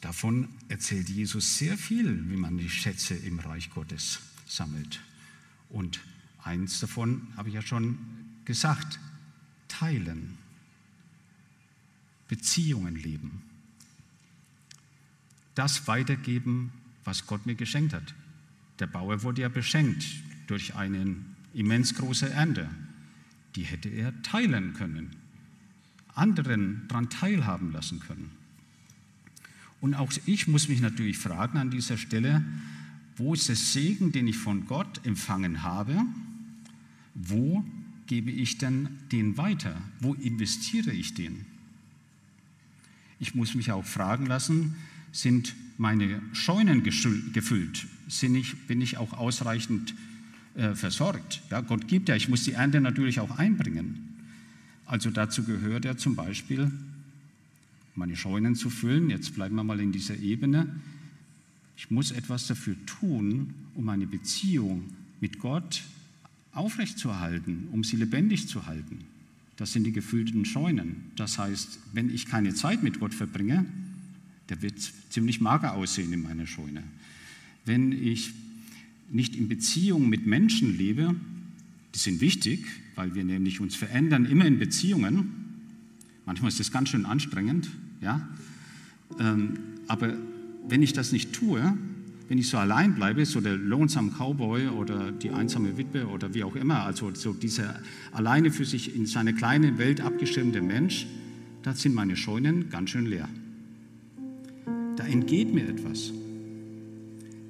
Davon 0.00 0.48
erzählt 0.68 1.08
Jesus 1.08 1.58
sehr 1.58 1.78
viel, 1.78 2.28
wie 2.28 2.36
man 2.36 2.58
die 2.58 2.68
Schätze 2.68 3.14
im 3.14 3.38
Reich 3.38 3.70
Gottes 3.70 4.18
sammelt. 4.46 5.00
Und 5.68 6.00
eins 6.42 6.80
davon 6.80 7.28
habe 7.36 7.50
ich 7.50 7.54
ja 7.54 7.62
schon 7.62 7.98
gesagt, 8.44 8.98
teilen, 9.68 10.36
Beziehungen 12.26 12.96
leben, 12.96 13.42
das 15.54 15.86
weitergeben, 15.86 16.72
was 17.04 17.26
Gott 17.26 17.46
mir 17.46 17.54
geschenkt 17.54 17.92
hat. 17.92 18.14
Der 18.80 18.86
Bauer 18.88 19.22
wurde 19.22 19.42
ja 19.42 19.48
beschenkt 19.48 20.04
durch 20.48 20.74
eine 20.74 21.14
immens 21.54 21.94
große 21.94 22.28
Ernte. 22.30 22.68
Die 23.56 23.62
hätte 23.62 23.88
er 23.88 24.22
teilen 24.22 24.74
können, 24.74 25.10
anderen 26.14 26.82
daran 26.88 27.10
teilhaben 27.10 27.72
lassen 27.72 28.00
können. 28.00 28.30
Und 29.80 29.94
auch 29.94 30.12
ich 30.26 30.46
muss 30.46 30.68
mich 30.68 30.80
natürlich 30.80 31.18
fragen 31.18 31.58
an 31.58 31.70
dieser 31.70 31.96
Stelle, 31.96 32.44
wo 33.16 33.34
ist 33.34 33.48
der 33.48 33.56
Segen, 33.56 34.12
den 34.12 34.28
ich 34.28 34.36
von 34.36 34.66
Gott 34.66 35.04
empfangen 35.04 35.62
habe? 35.62 36.04
Wo 37.14 37.64
gebe 38.06 38.30
ich 38.30 38.58
denn 38.58 38.88
den 39.12 39.36
weiter? 39.36 39.80
Wo 40.00 40.14
investiere 40.14 40.92
ich 40.92 41.14
den? 41.14 41.44
Ich 43.18 43.34
muss 43.34 43.54
mich 43.54 43.72
auch 43.72 43.84
fragen 43.84 44.26
lassen, 44.26 44.74
sind 45.12 45.54
meine 45.76 46.22
Scheunen 46.32 46.82
gefüllt? 46.82 47.86
Bin 48.66 48.80
ich 48.80 48.96
auch 48.96 49.12
ausreichend 49.12 49.94
äh, 50.54 50.74
versorgt? 50.74 51.42
Ja, 51.50 51.60
Gott 51.60 51.88
gibt 51.88 52.08
ja, 52.08 52.16
ich 52.16 52.28
muss 52.28 52.44
die 52.44 52.52
Ernte 52.52 52.80
natürlich 52.80 53.20
auch 53.20 53.38
einbringen. 53.38 54.10
Also 54.86 55.10
dazu 55.10 55.44
gehört 55.44 55.84
ja 55.84 55.96
zum 55.96 56.16
Beispiel 56.16 56.70
meine 57.94 58.16
Scheunen 58.16 58.56
zu 58.56 58.70
füllen. 58.70 59.10
Jetzt 59.10 59.34
bleiben 59.34 59.54
wir 59.56 59.64
mal 59.64 59.80
in 59.80 59.92
dieser 59.92 60.16
Ebene. 60.16 60.66
Ich 61.76 61.90
muss 61.90 62.10
etwas 62.10 62.46
dafür 62.46 62.74
tun, 62.86 63.54
um 63.74 63.84
meine 63.84 64.06
Beziehung 64.06 64.84
mit 65.20 65.38
Gott 65.38 65.82
aufrechtzuerhalten, 66.52 67.68
um 67.72 67.84
sie 67.84 67.96
lebendig 67.96 68.48
zu 68.48 68.66
halten. 68.66 69.04
Das 69.56 69.72
sind 69.72 69.84
die 69.84 69.92
gefüllten 69.92 70.44
Scheunen. 70.44 70.96
Das 71.16 71.38
heißt, 71.38 71.78
wenn 71.92 72.12
ich 72.12 72.26
keine 72.26 72.54
Zeit 72.54 72.82
mit 72.82 72.98
Gott 72.98 73.14
verbringe, 73.14 73.66
der 74.48 74.62
wird 74.62 74.80
ziemlich 75.10 75.40
mager 75.40 75.74
aussehen 75.74 76.12
in 76.12 76.22
meiner 76.22 76.46
Scheune. 76.46 76.82
Wenn 77.64 77.92
ich 77.92 78.32
nicht 79.10 79.36
in 79.36 79.48
Beziehung 79.48 80.08
mit 80.08 80.26
Menschen 80.26 80.76
lebe, 80.76 81.14
die 81.94 81.98
sind 81.98 82.20
wichtig, 82.20 82.64
weil 82.94 83.14
wir 83.14 83.24
nämlich 83.24 83.60
uns 83.60 83.74
verändern 83.74 84.24
immer 84.24 84.46
in 84.46 84.58
Beziehungen, 84.58 85.40
Manchmal 86.30 86.50
ist 86.50 86.60
das 86.60 86.70
ganz 86.70 86.90
schön 86.90 87.06
anstrengend, 87.06 87.68
ja. 88.00 88.28
Ähm, 89.18 89.54
aber 89.88 90.14
wenn 90.68 90.80
ich 90.80 90.92
das 90.92 91.10
nicht 91.10 91.32
tue, 91.32 91.76
wenn 92.28 92.38
ich 92.38 92.48
so 92.48 92.58
allein 92.58 92.94
bleibe, 92.94 93.26
so 93.26 93.40
der 93.40 93.56
Lonesome 93.56 94.12
Cowboy 94.12 94.68
oder 94.68 95.10
die 95.10 95.30
einsame 95.30 95.76
Witwe 95.76 96.06
oder 96.06 96.32
wie 96.32 96.44
auch 96.44 96.54
immer, 96.54 96.84
also 96.84 97.12
so 97.14 97.32
dieser 97.32 97.80
alleine 98.12 98.52
für 98.52 98.64
sich 98.64 98.94
in 98.94 99.06
seine 99.06 99.34
kleine 99.34 99.78
Welt 99.78 100.00
abgeschirmte 100.00 100.62
Mensch, 100.62 101.08
da 101.64 101.74
sind 101.74 101.96
meine 101.96 102.16
Scheunen 102.16 102.70
ganz 102.70 102.90
schön 102.90 103.06
leer. 103.06 103.28
Da 104.94 105.04
entgeht 105.04 105.52
mir 105.52 105.68
etwas. 105.68 106.12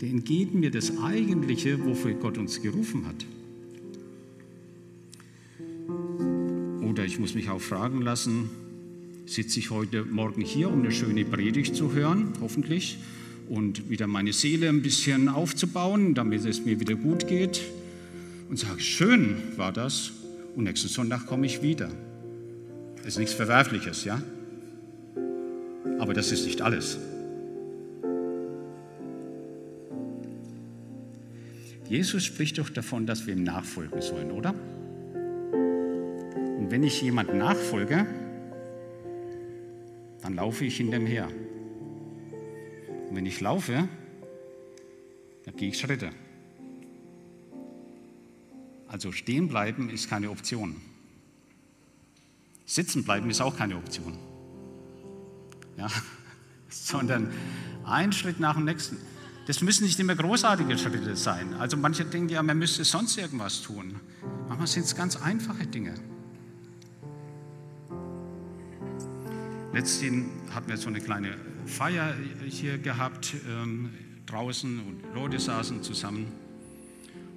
Da 0.00 0.06
entgeht 0.06 0.54
mir 0.54 0.70
das 0.70 0.96
Eigentliche, 0.98 1.84
wofür 1.84 2.14
Gott 2.14 2.38
uns 2.38 2.62
gerufen 2.62 3.04
hat. 3.06 3.26
Oder 6.88 7.04
ich 7.04 7.18
muss 7.18 7.34
mich 7.34 7.50
auch 7.50 7.60
fragen 7.60 8.00
lassen, 8.00 8.48
sitze 9.26 9.58
ich 9.58 9.70
heute 9.70 10.06
Morgen 10.06 10.40
hier, 10.40 10.70
um 10.70 10.80
eine 10.80 10.90
schöne 10.90 11.26
Predigt 11.26 11.76
zu 11.76 11.92
hören, 11.92 12.32
hoffentlich, 12.40 12.96
und 13.50 13.90
wieder 13.90 14.06
meine 14.06 14.32
Seele 14.32 14.70
ein 14.70 14.80
bisschen 14.80 15.28
aufzubauen, 15.28 16.14
damit 16.14 16.46
es 16.46 16.64
mir 16.64 16.80
wieder 16.80 16.94
gut 16.94 17.28
geht. 17.28 17.60
Und 18.48 18.58
sage, 18.58 18.80
schön 18.80 19.36
war 19.56 19.72
das. 19.72 20.12
Und 20.56 20.64
nächsten 20.64 20.88
Sonntag 20.88 21.26
komme 21.26 21.44
ich 21.44 21.62
wieder. 21.62 21.90
Das 22.96 23.08
ist 23.08 23.18
nichts 23.18 23.34
Verwerfliches, 23.34 24.04
ja? 24.04 24.22
Aber 25.98 26.14
das 26.14 26.32
ist 26.32 26.46
nicht 26.46 26.62
alles. 26.62 26.98
Jesus 31.90 32.24
spricht 32.24 32.56
doch 32.58 32.70
davon, 32.70 33.04
dass 33.04 33.26
wir 33.26 33.34
ihm 33.34 33.42
nachfolgen 33.42 34.00
sollen, 34.00 34.30
oder? 34.30 34.54
Und 35.50 36.68
wenn 36.70 36.84
ich 36.84 37.02
jemand 37.02 37.34
nachfolge, 37.34 38.06
dann 40.22 40.36
laufe 40.36 40.64
ich 40.64 40.78
in 40.78 40.92
dem 40.92 41.04
her. 41.04 41.26
Und 43.08 43.16
wenn 43.16 43.26
ich 43.26 43.40
laufe, 43.40 43.88
dann 45.44 45.56
gehe 45.56 45.70
ich 45.70 45.80
Schritte. 45.80 46.12
Also 48.86 49.10
stehen 49.10 49.48
bleiben 49.48 49.90
ist 49.90 50.08
keine 50.08 50.30
Option. 50.30 50.76
Sitzen 52.66 53.02
bleiben 53.02 53.28
ist 53.30 53.40
auch 53.40 53.56
keine 53.56 53.74
Option. 53.74 54.16
Ja, 55.76 55.88
sondern 56.68 57.32
ein 57.84 58.12
Schritt 58.12 58.38
nach 58.38 58.54
dem 58.54 58.66
nächsten. 58.66 58.96
Das 59.50 59.62
müssen 59.62 59.82
nicht 59.82 59.98
immer 59.98 60.14
großartige 60.14 60.78
Schritte 60.78 61.16
sein. 61.16 61.54
Also 61.54 61.76
manche 61.76 62.04
denken 62.04 62.28
ja, 62.28 62.40
man 62.40 62.56
müsste 62.56 62.84
sonst 62.84 63.18
irgendwas 63.18 63.62
tun. 63.62 63.98
Manchmal 64.46 64.68
sind 64.68 64.84
es 64.84 64.94
ganz 64.94 65.16
einfache 65.16 65.66
Dinge. 65.66 65.94
Letztens 69.72 70.28
hatten 70.54 70.68
wir 70.68 70.76
so 70.76 70.86
eine 70.86 71.00
kleine 71.00 71.36
Feier 71.66 72.14
hier 72.46 72.78
gehabt 72.78 73.34
ähm, 73.48 73.90
draußen 74.26 74.82
und 74.86 75.16
Leute 75.16 75.40
saßen 75.40 75.82
zusammen. 75.82 76.28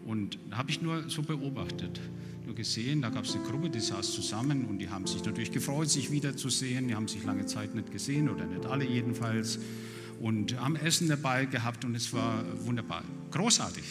Und 0.05 0.37
da 0.51 0.57
habe 0.57 0.69
ich 0.69 0.83
nur 0.83 1.09
so 1.09 1.23
beobachtet, 1.23 1.99
nur 2.45 2.53
gesehen, 2.53 3.01
da 3.01 3.09
gab 3.09 3.23
es 3.23 3.33
eine 3.33 3.43
Gruppe, 3.43 3.71
die 3.71 3.79
saß 3.79 4.11
zusammen 4.11 4.65
und 4.65 4.77
die 4.77 4.89
haben 4.91 5.07
sich 5.07 5.25
natürlich 5.25 5.51
gefreut, 5.51 5.89
sich 5.89 6.11
wiederzusehen. 6.11 6.87
Die 6.89 6.93
haben 6.93 7.07
sich 7.07 7.23
lange 7.23 7.47
Zeit 7.47 7.73
nicht 7.73 7.91
gesehen 7.91 8.29
oder 8.29 8.45
nicht 8.45 8.67
alle 8.67 8.85
jedenfalls. 8.85 9.57
Und 10.23 10.57
haben 10.57 10.77
Essen 10.77 11.09
dabei 11.09 11.43
gehabt 11.43 11.83
und 11.83 11.95
es 11.95 12.13
war 12.13 12.45
wunderbar, 12.65 13.03
großartig. 13.31 13.83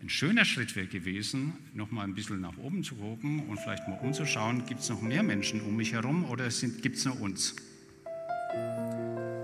Ein 0.00 0.08
schöner 0.08 0.46
Schritt 0.46 0.74
wäre 0.74 0.86
gewesen, 0.86 1.52
noch 1.74 1.90
mal 1.90 2.04
ein 2.04 2.14
bisschen 2.14 2.40
nach 2.40 2.56
oben 2.56 2.82
zu 2.82 2.94
gucken 2.94 3.46
und 3.50 3.60
vielleicht 3.60 3.86
mal 3.86 3.98
umzuschauen, 3.98 4.64
gibt 4.64 4.80
es 4.80 4.88
noch 4.88 5.02
mehr 5.02 5.22
Menschen 5.22 5.60
um 5.60 5.76
mich 5.76 5.92
herum 5.92 6.24
oder 6.24 6.48
gibt 6.48 6.96
es 6.96 7.04
nur 7.04 7.20
uns? 7.20 7.54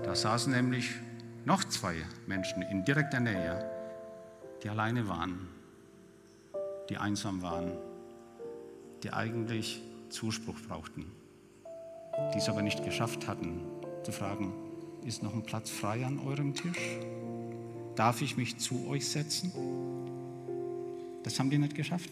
Da 0.03 0.15
saßen 0.15 0.51
nämlich 0.51 0.89
noch 1.45 1.63
zwei 1.65 1.97
Menschen 2.25 2.63
in 2.63 2.83
direkter 2.85 3.19
Nähe, 3.19 3.63
die 4.63 4.69
alleine 4.69 5.07
waren, 5.07 5.47
die 6.89 6.97
einsam 6.97 7.43
waren, 7.43 7.71
die 9.03 9.13
eigentlich 9.13 9.79
Zuspruch 10.09 10.59
brauchten, 10.67 11.05
die 12.33 12.37
es 12.37 12.49
aber 12.49 12.61
nicht 12.61 12.83
geschafft 12.83 13.27
hatten, 13.27 13.61
zu 14.03 14.11
fragen, 14.11 14.53
ist 15.05 15.23
noch 15.23 15.33
ein 15.33 15.43
Platz 15.43 15.69
frei 15.69 16.05
an 16.05 16.19
eurem 16.19 16.53
Tisch? 16.53 16.77
Darf 17.95 18.21
ich 18.21 18.37
mich 18.37 18.57
zu 18.57 18.87
euch 18.87 19.07
setzen? 19.07 19.51
Das 21.23 21.39
haben 21.39 21.49
die 21.49 21.57
nicht 21.57 21.75
geschafft. 21.75 22.09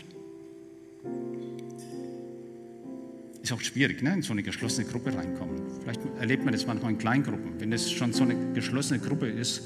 Ist 3.41 3.51
auch 3.53 3.61
schwierig, 3.61 4.03
ne? 4.03 4.13
in 4.13 4.21
so 4.21 4.33
eine 4.33 4.43
geschlossene 4.43 4.87
Gruppe 4.87 5.15
reinkommen. 5.15 5.61
Vielleicht 5.81 6.01
erlebt 6.19 6.43
man 6.43 6.53
das 6.53 6.67
manchmal 6.67 6.91
in 6.91 6.97
Kleingruppen. 6.97 7.59
Wenn 7.59 7.71
das 7.71 7.89
schon 7.89 8.13
so 8.13 8.23
eine 8.23 8.53
geschlossene 8.53 8.99
Gruppe 8.99 9.27
ist 9.27 9.63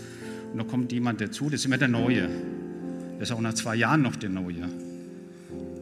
und 0.52 0.60
da 0.60 0.64
kommt 0.64 0.92
jemand 0.92 1.20
dazu, 1.20 1.46
das 1.46 1.62
ist 1.62 1.66
immer 1.66 1.78
der 1.78 1.88
Neue. 1.88 2.30
Der 3.16 3.22
ist 3.22 3.32
auch 3.32 3.42
nach 3.42 3.54
zwei 3.54 3.76
Jahren 3.76 4.02
noch 4.02 4.16
der 4.16 4.30
Neue. 4.30 4.70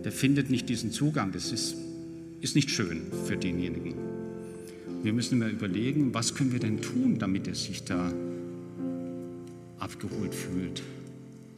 Der 0.04 0.12
findet 0.12 0.50
nicht 0.50 0.70
diesen 0.70 0.92
Zugang. 0.92 1.32
Das 1.32 1.52
ist, 1.52 1.76
ist 2.40 2.56
nicht 2.56 2.72
schön 2.72 3.12
für 3.26 3.38
denjenigen. 3.38 4.11
Wir 5.04 5.14
müssen 5.14 5.42
immer 5.42 5.50
überlegen, 5.50 6.14
was 6.14 6.36
können 6.36 6.52
wir 6.52 6.60
denn 6.60 6.82
tun, 6.82 7.18
damit 7.18 7.48
er 7.48 7.56
sich 7.56 7.84
da 7.84 8.14
abgeholt 9.80 10.36
fühlt, 10.36 10.84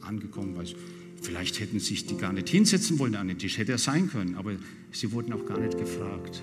angekommen 0.00 0.56
weiß. 0.56 0.74
Vielleicht 1.20 1.60
hätten 1.60 1.78
sich 1.78 2.06
die 2.06 2.16
gar 2.16 2.32
nicht 2.32 2.48
hinsetzen 2.48 2.98
wollen 2.98 3.14
an 3.16 3.28
den 3.28 3.38
Tisch, 3.38 3.58
hätte 3.58 3.72
er 3.72 3.78
sein 3.78 4.08
können, 4.08 4.36
aber 4.36 4.52
sie 4.92 5.12
wurden 5.12 5.32
auch 5.32 5.44
gar 5.46 5.60
nicht 5.60 5.76
gefragt. 5.76 6.42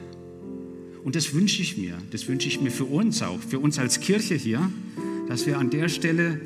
Und 1.03 1.15
das 1.15 1.33
wünsche 1.33 1.63
ich 1.63 1.77
mir, 1.77 1.97
das 2.11 2.27
wünsche 2.27 2.47
ich 2.47 2.61
mir 2.61 2.71
für 2.71 2.85
uns 2.85 3.23
auch, 3.23 3.39
für 3.39 3.57
uns 3.57 3.79
als 3.79 3.99
Kirche 3.99 4.35
hier, 4.35 4.71
dass 5.27 5.47
wir 5.47 5.57
an 5.57 5.71
der 5.71 5.89
Stelle 5.89 6.39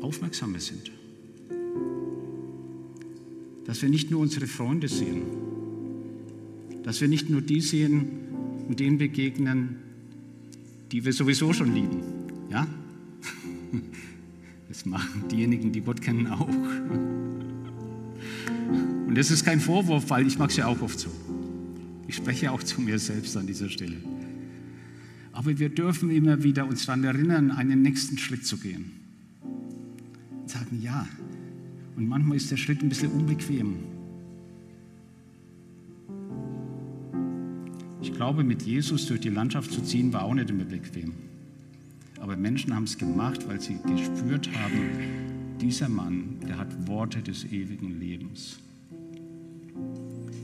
aufmerksamer 0.00 0.60
sind. 0.60 0.90
Dass 3.66 3.82
wir 3.82 3.90
nicht 3.90 4.10
nur 4.10 4.20
unsere 4.20 4.46
Freunde 4.46 4.88
sehen, 4.88 5.22
dass 6.82 7.00
wir 7.00 7.08
nicht 7.08 7.28
nur 7.28 7.42
die 7.42 7.60
sehen 7.60 8.23
und 8.68 8.80
denen 8.80 8.98
begegnen, 8.98 9.76
die 10.92 11.04
wir 11.04 11.12
sowieso 11.12 11.52
schon 11.52 11.74
lieben. 11.74 12.00
Ja? 12.50 12.66
Das 14.68 14.86
machen 14.86 15.24
diejenigen, 15.30 15.72
die 15.72 15.80
Gott 15.80 16.00
kennen, 16.00 16.26
auch. 16.26 16.48
Und 19.06 19.14
das 19.14 19.30
ist 19.30 19.44
kein 19.44 19.60
Vorwurf, 19.60 20.10
weil 20.10 20.26
ich 20.26 20.38
mag 20.38 20.50
es 20.50 20.56
ja 20.56 20.66
auch 20.66 20.80
oft 20.82 20.98
so. 20.98 21.10
Ich 22.08 22.16
spreche 22.16 22.50
auch 22.50 22.62
zu 22.62 22.80
mir 22.80 22.98
selbst 22.98 23.36
an 23.36 23.46
dieser 23.46 23.68
Stelle. 23.68 23.96
Aber 25.32 25.58
wir 25.58 25.68
dürfen 25.68 26.10
immer 26.10 26.42
wieder 26.42 26.66
uns 26.66 26.86
daran 26.86 27.04
erinnern, 27.04 27.50
einen 27.50 27.82
nächsten 27.82 28.18
Schritt 28.18 28.46
zu 28.46 28.56
gehen. 28.56 28.92
Und 30.40 30.50
sagen, 30.50 30.80
ja. 30.80 31.06
Und 31.96 32.08
manchmal 32.08 32.36
ist 32.36 32.50
der 32.50 32.56
Schritt 32.56 32.82
ein 32.82 32.88
bisschen 32.88 33.10
unbequem. 33.12 33.76
Ich 38.04 38.12
glaube, 38.12 38.44
mit 38.44 38.60
Jesus 38.64 39.06
durch 39.06 39.20
die 39.20 39.30
Landschaft 39.30 39.72
zu 39.72 39.80
ziehen, 39.80 40.12
war 40.12 40.24
auch 40.24 40.34
nicht 40.34 40.50
immer 40.50 40.64
bequem. 40.64 41.14
Aber 42.20 42.36
Menschen 42.36 42.74
haben 42.74 42.84
es 42.84 42.98
gemacht, 42.98 43.48
weil 43.48 43.62
sie 43.62 43.78
gespürt 43.78 44.46
haben, 44.58 45.56
dieser 45.58 45.88
Mann, 45.88 46.36
der 46.46 46.58
hat 46.58 46.86
Worte 46.86 47.22
des 47.22 47.46
ewigen 47.46 47.98
Lebens. 47.98 48.58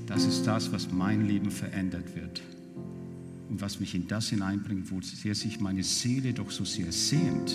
Das 0.07 0.25
ist 0.25 0.46
das, 0.46 0.73
was 0.73 0.90
mein 0.90 1.29
Leben 1.29 1.51
verändert 1.51 2.16
wird 2.16 2.40
und 3.51 3.61
was 3.61 3.79
mich 3.79 3.94
in 3.94 4.09
das 4.09 4.31
hineinbringt, 4.31 4.90
wo 4.90 5.03
sehr 5.03 5.35
sich 5.35 5.61
meine 5.61 5.83
Seele 5.83 6.33
doch 6.33 6.51
so 6.51 6.64
sehr 6.64 6.90
sehnt 6.90 7.55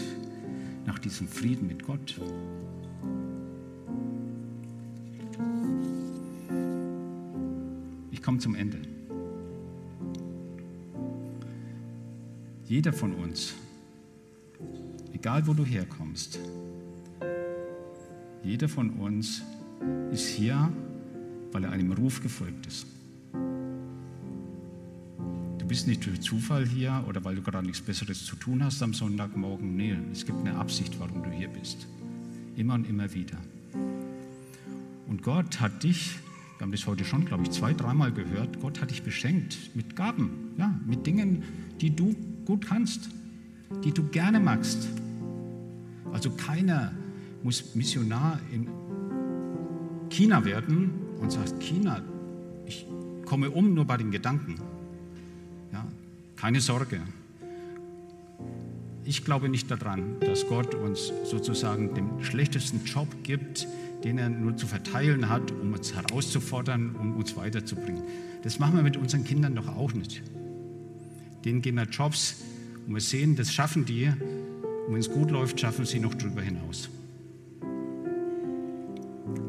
nach 0.85 0.99
diesem 0.99 1.27
Frieden 1.27 1.65
mit 1.65 1.83
Gott. 1.83 2.21
Ich 8.11 8.21
komme 8.21 8.37
zum 8.37 8.53
Ende. 8.53 8.94
Jeder 12.67 12.93
von 12.93 13.13
uns, 13.13 13.53
egal 15.13 15.45
wo 15.45 15.53
du 15.53 15.63
herkommst, 15.63 16.39
jeder 18.43 18.67
von 18.67 18.89
uns 18.89 19.43
ist 20.11 20.29
hier, 20.29 20.71
weil 21.51 21.63
er 21.63 21.71
einem 21.71 21.91
Ruf 21.91 22.23
gefolgt 22.23 22.65
ist. 22.65 22.87
Du 25.59 25.67
bist 25.67 25.87
nicht 25.87 26.03
durch 26.07 26.21
Zufall 26.21 26.65
hier 26.65 27.05
oder 27.07 27.23
weil 27.23 27.35
du 27.35 27.43
gerade 27.43 27.67
nichts 27.67 27.81
Besseres 27.81 28.25
zu 28.25 28.35
tun 28.35 28.63
hast 28.63 28.81
am 28.81 28.95
Sonntagmorgen. 28.95 29.75
Nee, 29.75 29.95
es 30.11 30.25
gibt 30.25 30.39
eine 30.39 30.55
Absicht, 30.55 30.99
warum 30.99 31.21
du 31.21 31.29
hier 31.29 31.49
bist. 31.49 31.85
Immer 32.55 32.73
und 32.73 32.89
immer 32.89 33.13
wieder. 33.13 33.37
Und 35.07 35.21
Gott 35.21 35.59
hat 35.59 35.83
dich, 35.83 36.17
wir 36.57 36.65
haben 36.65 36.71
das 36.71 36.87
heute 36.87 37.05
schon, 37.05 37.25
glaube 37.25 37.43
ich, 37.43 37.51
zwei, 37.51 37.73
dreimal 37.73 38.11
gehört, 38.11 38.59
Gott 38.59 38.81
hat 38.81 38.89
dich 38.89 39.03
beschenkt 39.03 39.55
mit 39.75 39.95
Gaben, 39.95 40.55
ja, 40.57 40.73
mit 40.87 41.05
Dingen, 41.05 41.43
die 41.79 41.95
du 41.95 42.15
gut 42.45 42.65
kannst, 42.65 43.09
die 43.83 43.91
du 43.91 44.03
gerne 44.03 44.39
magst. 44.39 44.87
Also 46.13 46.29
keiner 46.31 46.93
muss 47.43 47.75
Missionar 47.75 48.39
in 48.51 48.67
China 50.09 50.45
werden, 50.45 51.05
und 51.25 51.31
sagst, 51.31 51.59
China, 51.59 52.01
ich 52.65 52.85
komme 53.25 53.49
um 53.49 53.73
nur 53.73 53.85
bei 53.85 53.97
den 53.97 54.11
Gedanken. 54.11 54.55
Ja, 55.71 55.85
keine 56.35 56.61
Sorge. 56.61 57.01
Ich 59.03 59.23
glaube 59.23 59.49
nicht 59.49 59.69
daran, 59.69 60.19
dass 60.19 60.47
Gott 60.47 60.73
uns 60.73 61.11
sozusagen 61.25 61.93
den 61.93 62.23
schlechtesten 62.23 62.83
Job 62.85 63.07
gibt, 63.23 63.67
den 64.03 64.17
er 64.17 64.29
nur 64.29 64.57
zu 64.57 64.67
verteilen 64.67 65.29
hat, 65.29 65.51
um 65.51 65.73
uns 65.73 65.93
herauszufordern, 65.93 66.95
um 66.95 67.15
uns 67.15 67.35
weiterzubringen. 67.35 68.03
Das 68.43 68.59
machen 68.59 68.75
wir 68.75 68.83
mit 68.83 68.97
unseren 68.97 69.23
Kindern 69.23 69.55
doch 69.55 69.67
auch 69.67 69.93
nicht. 69.93 70.21
Denen 71.45 71.61
geben 71.61 71.77
wir 71.77 71.85
Jobs 71.85 72.37
und 72.87 72.95
wir 72.95 73.01
sehen, 73.01 73.35
das 73.35 73.53
schaffen 73.53 73.85
die. 73.85 74.07
Und 74.07 74.93
wenn 74.93 74.99
es 74.99 75.09
gut 75.09 75.29
läuft, 75.31 75.59
schaffen 75.59 75.85
sie 75.85 75.99
noch 75.99 76.15
darüber 76.15 76.41
hinaus. 76.41 76.89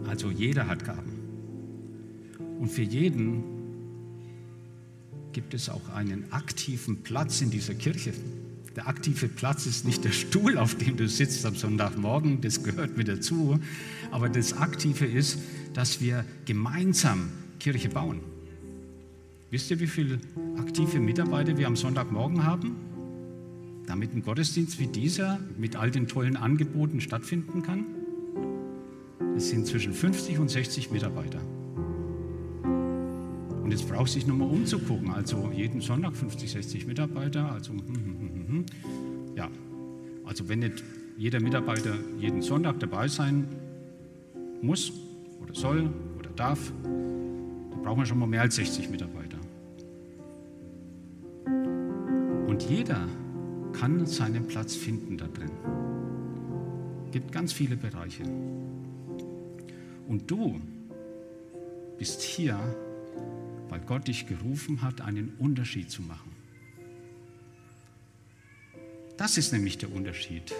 Also 0.07 0.31
jeder 0.31 0.67
hat 0.69 0.85
Gaben. 0.85 1.13
Und 2.59 2.69
für 2.71 2.83
jeden 2.83 3.43
gibt 5.33 5.55
es 5.55 5.69
auch 5.69 5.89
einen 5.91 6.33
aktiven 6.33 7.03
Platz 7.03 7.41
in 7.41 7.51
dieser 7.51 7.75
Kirche. 7.75 8.13
Der 8.75 8.89
aktive 8.89 9.29
Platz 9.29 9.67
ist 9.67 9.87
nicht 9.87 10.05
der 10.05 10.13
Stuhl, 10.13 10.59
auf 10.59 10.75
dem 10.75 10.97
du 10.97 11.09
sitzt 11.09 11.45
am 11.47 11.57
Sonntagmorgen, 11.57 12.43
das 12.43 12.63
gehört 12.63 12.97
mit 12.97 13.09
dazu, 13.09 13.59
aber 14.11 14.29
das 14.29 14.53
Aktive 14.53 15.07
ist, 15.07 15.39
dass 15.73 16.01
wir 16.03 16.25
gemeinsam 16.45 17.31
Kirche 17.59 17.89
bauen. 17.89 18.21
Wisst 19.51 19.71
ihr, 19.71 19.79
wie 19.79 19.87
viele 19.87 20.19
aktive 20.59 20.99
Mitarbeiter 20.99 21.57
wir 21.57 21.69
am 21.69 21.77
Sonntagmorgen 21.77 22.45
haben? 22.45 22.77
Damit 23.87 24.13
ein 24.15 24.23
Gottesdienst 24.23 24.81
wie 24.81 24.89
dieser 24.89 25.39
mit 25.57 25.77
all 25.77 25.93
den 25.93 26.09
tollen 26.09 26.37
Angeboten 26.37 27.01
stattfinden 27.01 27.63
kann? 27.63 27.85
Es 29.37 29.51
sind 29.51 29.67
zwischen 29.67 29.93
50 29.93 30.41
und 30.41 30.51
60 30.51 30.91
Mitarbeiter. 30.91 31.41
Und 33.63 33.71
jetzt 33.71 33.89
braucht 33.89 34.09
es 34.09 34.15
sich 34.15 34.27
nochmal 34.27 34.49
umzugucken. 34.49 35.11
Also 35.11 35.51
jeden 35.55 35.81
Sonntag 35.81 36.17
50, 36.17 36.51
60 36.51 36.87
Mitarbeiter. 36.87 37.53
Also, 37.53 37.73
hm, 37.73 37.83
hm, 37.87 38.47
hm, 38.49 38.67
ja. 39.37 39.49
also 40.25 40.49
wenn 40.49 40.61
nicht 40.61 40.83
jeder 41.17 41.41
Mitarbeiter 41.41 41.95
jeden 42.19 42.43
Sonntag 42.43 42.81
dabei 42.81 43.09
sein 43.09 43.47
muss 44.63 44.93
oder 45.41 45.55
soll 45.55 45.91
oder 46.19 46.31
darf, 46.31 46.73
dann 46.83 47.83
brauchen 47.83 47.99
wir 48.01 48.07
schon 48.07 48.19
mal 48.19 48.27
mehr 48.27 48.43
als 48.43 48.57
60 48.57 48.91
Mitarbeiter. 48.91 49.36
Jeder 52.69 53.09
kann 53.73 54.07
seinen 54.07 54.47
Platz 54.47 54.75
finden 54.75 55.19
da 55.19 55.27
drin. 55.27 55.51
Es 57.07 57.13
gibt 57.13 57.33
ganz 57.33 57.53
viele 57.53 57.77
Bereiche. 57.77 58.25
Und 60.09 60.31
du 60.31 60.61
bist 61.99 62.23
hier 62.23 62.59
weil 63.69 63.81
Gott 63.81 64.09
dich 64.09 64.27
gerufen 64.27 64.83
hat, 64.83 65.01
einen 65.01 65.35
Unterschied 65.39 65.91
zu 65.91 66.03
machen. 66.03 66.31
Das 69.17 69.39
ist 69.39 69.53
nämlich 69.53 69.79
der 69.79 69.93
Unterschied, 69.93 70.55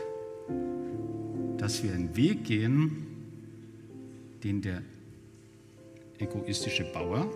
dass 1.59 1.83
wir 1.83 1.93
einen 1.93 2.17
Weg 2.17 2.45
gehen, 2.45 3.07
den 4.43 4.63
der 4.63 4.83
egoistische 6.19 6.85
Bauer 6.93 7.31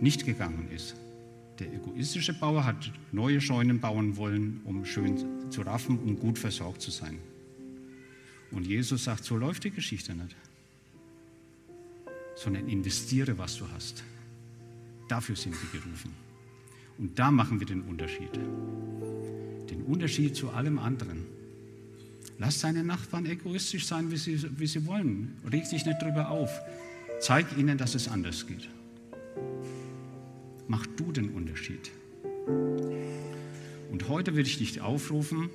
nicht 0.00 0.26
gegangen 0.26 0.68
ist. 0.74 0.96
Der 1.58 1.72
egoistische 1.72 2.34
Bauer 2.34 2.64
hat 2.64 2.92
neue 3.12 3.40
Scheunen 3.40 3.80
bauen 3.80 4.16
wollen, 4.16 4.60
um 4.64 4.84
schön 4.84 5.50
zu 5.50 5.62
raffen, 5.62 5.98
um 5.98 6.18
gut 6.18 6.38
versorgt 6.38 6.82
zu 6.82 6.90
sein. 6.90 7.18
Und 8.50 8.66
Jesus 8.66 9.04
sagt, 9.04 9.24
so 9.24 9.36
läuft 9.36 9.64
die 9.64 9.70
Geschichte 9.70 10.14
nicht 10.14 10.36
sondern 12.38 12.68
investiere, 12.68 13.36
was 13.36 13.56
du 13.56 13.68
hast. 13.74 14.04
Dafür 15.08 15.34
sind 15.34 15.54
wir 15.60 15.80
gerufen. 15.80 16.12
Und 16.96 17.18
da 17.18 17.30
machen 17.30 17.58
wir 17.58 17.66
den 17.66 17.82
Unterschied. 17.82 18.30
Den 19.68 19.82
Unterschied 19.86 20.36
zu 20.36 20.50
allem 20.50 20.78
anderen. 20.78 21.26
Lass 22.38 22.60
deine 22.60 22.84
Nachbarn 22.84 23.26
egoistisch 23.26 23.86
sein, 23.86 24.10
wie 24.12 24.16
sie, 24.16 24.58
wie 24.58 24.66
sie 24.66 24.86
wollen. 24.86 25.36
Reg 25.50 25.68
dich 25.68 25.84
nicht 25.84 26.00
drüber 26.00 26.30
auf. 26.30 26.60
Zeig 27.20 27.46
ihnen, 27.56 27.76
dass 27.76 27.96
es 27.96 28.06
anders 28.06 28.46
geht. 28.46 28.68
Mach 30.68 30.86
du 30.86 31.12
den 31.12 31.30
Unterschied. 31.30 31.90
Und 33.90 34.08
heute 34.08 34.36
will 34.36 34.46
ich 34.46 34.58
dich 34.58 34.80
aufrufen, 34.80 35.48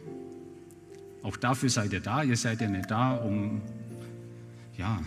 auch 1.22 1.38
dafür 1.38 1.70
seid 1.70 1.93
ihr 1.93 2.01
da. 2.01 2.24
Ihr 2.24 2.36
seid 2.36 2.59
ja 2.61 2.68
nicht 2.68 2.91
da, 2.91 3.16
um 3.16 3.61
ja, 4.78 5.01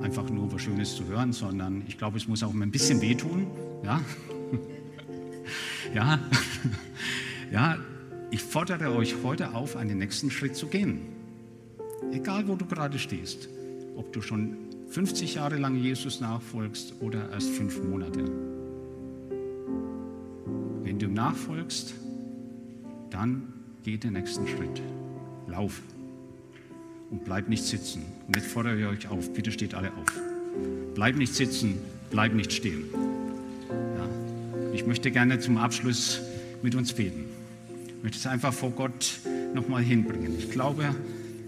einfach 0.00 0.28
nur 0.28 0.52
was 0.52 0.62
Schönes 0.62 0.96
zu 0.96 1.06
hören, 1.06 1.32
sondern 1.32 1.82
ich 1.86 1.96
glaube, 1.96 2.18
es 2.18 2.28
muss 2.28 2.42
auch 2.42 2.52
ein 2.52 2.70
bisschen 2.70 3.00
wehtun. 3.00 3.46
Ja, 3.82 4.02
ja, 5.94 6.18
ja. 7.52 7.78
Ich 8.30 8.42
fordere 8.42 8.94
euch 8.94 9.14
heute 9.22 9.54
auf, 9.54 9.76
einen 9.76 9.96
nächsten 9.96 10.30
Schritt 10.30 10.54
zu 10.54 10.66
gehen. 10.66 11.00
Egal, 12.12 12.46
wo 12.46 12.56
du 12.56 12.66
gerade 12.66 12.98
stehst. 12.98 13.48
Ob 13.96 14.12
du 14.12 14.20
schon 14.20 14.58
50 14.90 15.36
Jahre 15.36 15.56
lang 15.56 15.76
Jesus 15.76 16.20
nachfolgst 16.20 16.94
oder 17.00 17.30
erst 17.30 17.48
fünf 17.48 17.82
Monate. 17.82 18.57
Wenn 20.98 21.10
du 21.10 21.14
nachfolgst, 21.14 21.94
dann 23.10 23.52
geh 23.84 23.98
den 23.98 24.14
nächsten 24.14 24.48
Schritt. 24.48 24.82
Lauf 25.46 25.80
und 27.12 27.24
bleib 27.24 27.48
nicht 27.48 27.62
sitzen. 27.62 28.02
Und 28.26 28.34
jetzt 28.34 28.48
fordere 28.48 28.76
ich 28.80 28.84
euch 28.84 29.08
auf, 29.08 29.32
bitte 29.32 29.52
steht 29.52 29.74
alle 29.74 29.92
auf. 29.92 30.12
Bleib 30.96 31.14
nicht 31.14 31.32
sitzen, 31.36 31.78
bleib 32.10 32.34
nicht 32.34 32.52
stehen. 32.52 32.86
Ja. 33.70 34.08
Ich 34.74 34.86
möchte 34.88 35.12
gerne 35.12 35.38
zum 35.38 35.56
Abschluss 35.58 36.20
mit 36.64 36.74
uns 36.74 36.92
beten. 36.92 37.26
Ich 37.86 38.02
möchte 38.02 38.18
es 38.18 38.26
einfach 38.26 38.52
vor 38.52 38.72
Gott 38.72 39.20
nochmal 39.54 39.84
hinbringen. 39.84 40.36
Ich 40.36 40.50
glaube, 40.50 40.96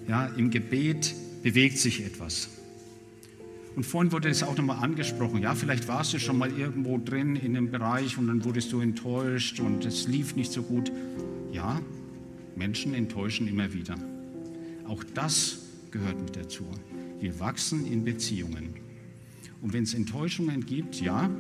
ja, 0.07 0.27
im 0.27 0.51
Gebet 0.51 1.13
bewegt 1.43 1.79
sich 1.79 2.05
etwas. 2.05 2.51
Und 3.77 3.85
vorhin 3.85 4.13
wurde 4.13 4.29
es 4.29 4.43
auch 4.43 4.57
nochmal 4.57 4.83
angesprochen. 4.83 5.41
Ja, 5.43 5.55
vielleicht 5.55 5.87
warst 5.89 6.13
du 6.13 6.19
schon 6.19 6.39
mal 6.39 6.51
irgendwo 6.51 6.99
drin 6.99 7.37
in 7.37 7.55
dem 7.55 7.71
Bereich 7.71 8.19
und 8.19 8.27
dann 8.27 8.45
wurdest 8.45 8.73
du 8.73 8.81
enttäuscht 8.81 9.61
und 9.61 9.85
es 9.85 10.09
lief 10.09 10.35
nicht 10.35 10.53
so 10.53 10.63
gut. 10.63 10.91
Ja, 11.53 11.81
Menschen 12.57 12.95
enttäuschen 12.95 13.47
immer 13.49 13.73
wieder. 13.73 13.97
Auch 14.87 15.05
das 15.15 15.61
gehört 15.91 16.21
mit 16.21 16.37
dazu. 16.37 16.65
Wir 17.21 17.39
wachsen 17.39 17.87
in 17.87 18.05
Beziehungen. 18.05 18.75
Und 19.63 19.73
wenn 19.73 19.85
es 19.85 19.95
Enttäuschungen 19.95 20.65
gibt, 20.67 21.01
ja, 21.01 21.31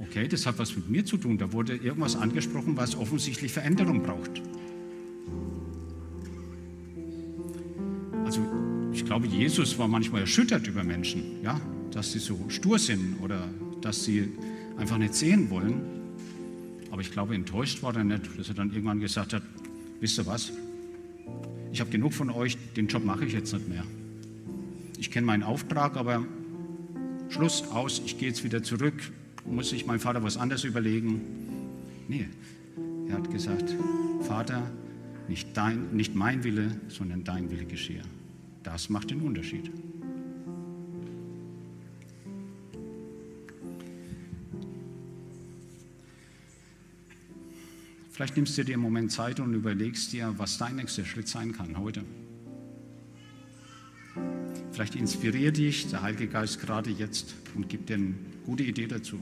okay, 0.00 0.28
das 0.28 0.46
hat 0.46 0.58
was 0.58 0.74
mit 0.76 0.88
mir 0.88 1.04
zu 1.04 1.16
tun. 1.16 1.38
Da 1.38 1.52
wurde 1.52 1.74
irgendwas 1.76 2.16
angesprochen, 2.16 2.76
was 2.76 2.96
offensichtlich 2.96 3.52
Veränderung 3.52 4.02
braucht. 4.02 4.42
Glaube, 9.12 9.26
Jesus 9.26 9.76
war 9.76 9.88
manchmal 9.88 10.22
erschüttert 10.22 10.66
über 10.66 10.82
Menschen, 10.82 11.42
ja, 11.42 11.60
dass 11.90 12.12
sie 12.12 12.18
so 12.18 12.46
stur 12.48 12.78
sind 12.78 13.20
oder 13.20 13.46
dass 13.82 14.04
sie 14.04 14.32
einfach 14.78 14.96
nicht 14.96 15.12
sehen 15.12 15.50
wollen. 15.50 15.82
Aber 16.90 17.02
ich 17.02 17.12
glaube, 17.12 17.34
enttäuscht 17.34 17.82
war 17.82 17.94
er 17.94 18.04
nicht, 18.04 18.38
dass 18.38 18.48
er 18.48 18.54
dann 18.54 18.70
irgendwann 18.70 19.00
gesagt 19.00 19.34
hat, 19.34 19.42
wisst 20.00 20.18
ihr 20.18 20.24
was, 20.24 20.50
ich 21.72 21.80
habe 21.82 21.90
genug 21.90 22.14
von 22.14 22.30
euch, 22.30 22.56
den 22.74 22.86
Job 22.86 23.04
mache 23.04 23.26
ich 23.26 23.34
jetzt 23.34 23.52
nicht 23.52 23.68
mehr. 23.68 23.84
Ich 24.98 25.10
kenne 25.10 25.26
meinen 25.26 25.42
Auftrag, 25.42 25.98
aber 25.98 26.24
Schluss 27.28 27.64
aus, 27.70 28.00
ich 28.06 28.16
gehe 28.16 28.28
jetzt 28.28 28.44
wieder 28.44 28.62
zurück, 28.62 28.94
muss 29.44 29.68
sich 29.68 29.84
mein 29.84 30.00
Vater 30.00 30.22
was 30.22 30.38
anderes 30.38 30.64
überlegen. 30.64 31.20
Nee, 32.08 32.28
er 33.10 33.16
hat 33.16 33.30
gesagt, 33.30 33.76
Vater, 34.22 34.70
nicht, 35.28 35.54
dein, 35.54 35.94
nicht 35.94 36.14
mein 36.14 36.44
Wille, 36.44 36.80
sondern 36.88 37.24
dein 37.24 37.50
Wille 37.50 37.66
geschehe. 37.66 38.00
Das 38.62 38.88
macht 38.88 39.10
den 39.10 39.20
Unterschied. 39.20 39.70
Vielleicht 48.10 48.36
nimmst 48.36 48.56
du 48.56 48.64
dir 48.64 48.74
einen 48.74 48.82
Moment 48.82 49.10
Zeit 49.10 49.40
und 49.40 49.54
überlegst 49.54 50.12
dir, 50.12 50.34
was 50.36 50.58
dein 50.58 50.76
nächster 50.76 51.04
Schritt 51.04 51.28
sein 51.28 51.52
kann 51.52 51.78
heute. 51.78 52.04
Vielleicht 54.70 54.94
inspiriert 54.94 55.56
dich 55.56 55.88
der 55.88 56.02
Heilige 56.02 56.28
Geist 56.28 56.60
gerade 56.60 56.90
jetzt 56.90 57.34
und 57.54 57.68
gibt 57.68 57.88
dir 57.88 57.96
eine 57.96 58.14
gute 58.44 58.62
Idee 58.62 58.86
dazu. 58.86 59.18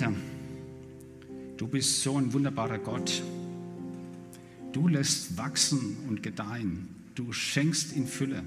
Vater, 0.00 0.14
du 1.58 1.66
bist 1.66 2.00
so 2.00 2.16
ein 2.16 2.32
wunderbarer 2.32 2.78
Gott. 2.78 3.22
Du 4.72 4.88
lässt 4.88 5.36
wachsen 5.36 5.98
und 6.08 6.22
gedeihen. 6.22 6.88
Du 7.14 7.32
schenkst 7.32 7.94
in 7.94 8.06
Fülle. 8.06 8.42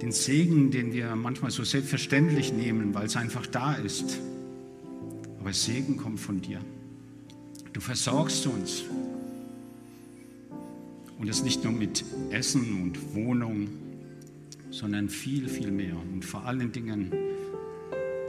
Den 0.00 0.12
Segen, 0.12 0.70
den 0.70 0.92
wir 0.92 1.16
manchmal 1.16 1.50
so 1.50 1.64
selbstverständlich 1.64 2.52
nehmen, 2.52 2.94
weil 2.94 3.06
es 3.06 3.16
einfach 3.16 3.48
da 3.48 3.74
ist. 3.74 4.20
Aber 5.40 5.52
Segen 5.52 5.96
kommt 5.96 6.20
von 6.20 6.40
dir. 6.40 6.60
Du 7.72 7.80
versorgst 7.80 8.46
uns. 8.46 8.84
Und 11.18 11.28
das 11.28 11.42
nicht 11.42 11.64
nur 11.64 11.72
mit 11.72 12.04
Essen 12.30 12.80
und 12.80 13.16
Wohnung, 13.16 13.66
sondern 14.70 15.08
viel, 15.08 15.48
viel 15.48 15.72
mehr. 15.72 15.96
Und 16.12 16.24
vor 16.24 16.44
allen 16.44 16.70
Dingen, 16.70 17.10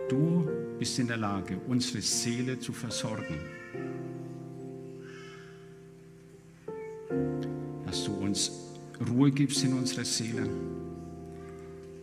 du 0.09 0.47
bist 0.77 0.99
in 0.99 1.07
der 1.07 1.17
Lage, 1.17 1.57
unsere 1.67 2.01
Seele 2.01 2.59
zu 2.59 2.73
versorgen. 2.73 3.39
Dass 7.85 8.03
du 8.03 8.13
uns 8.13 8.51
Ruhe 9.09 9.31
gibst 9.31 9.63
in 9.63 9.73
unserer 9.73 10.05
Seele. 10.05 10.49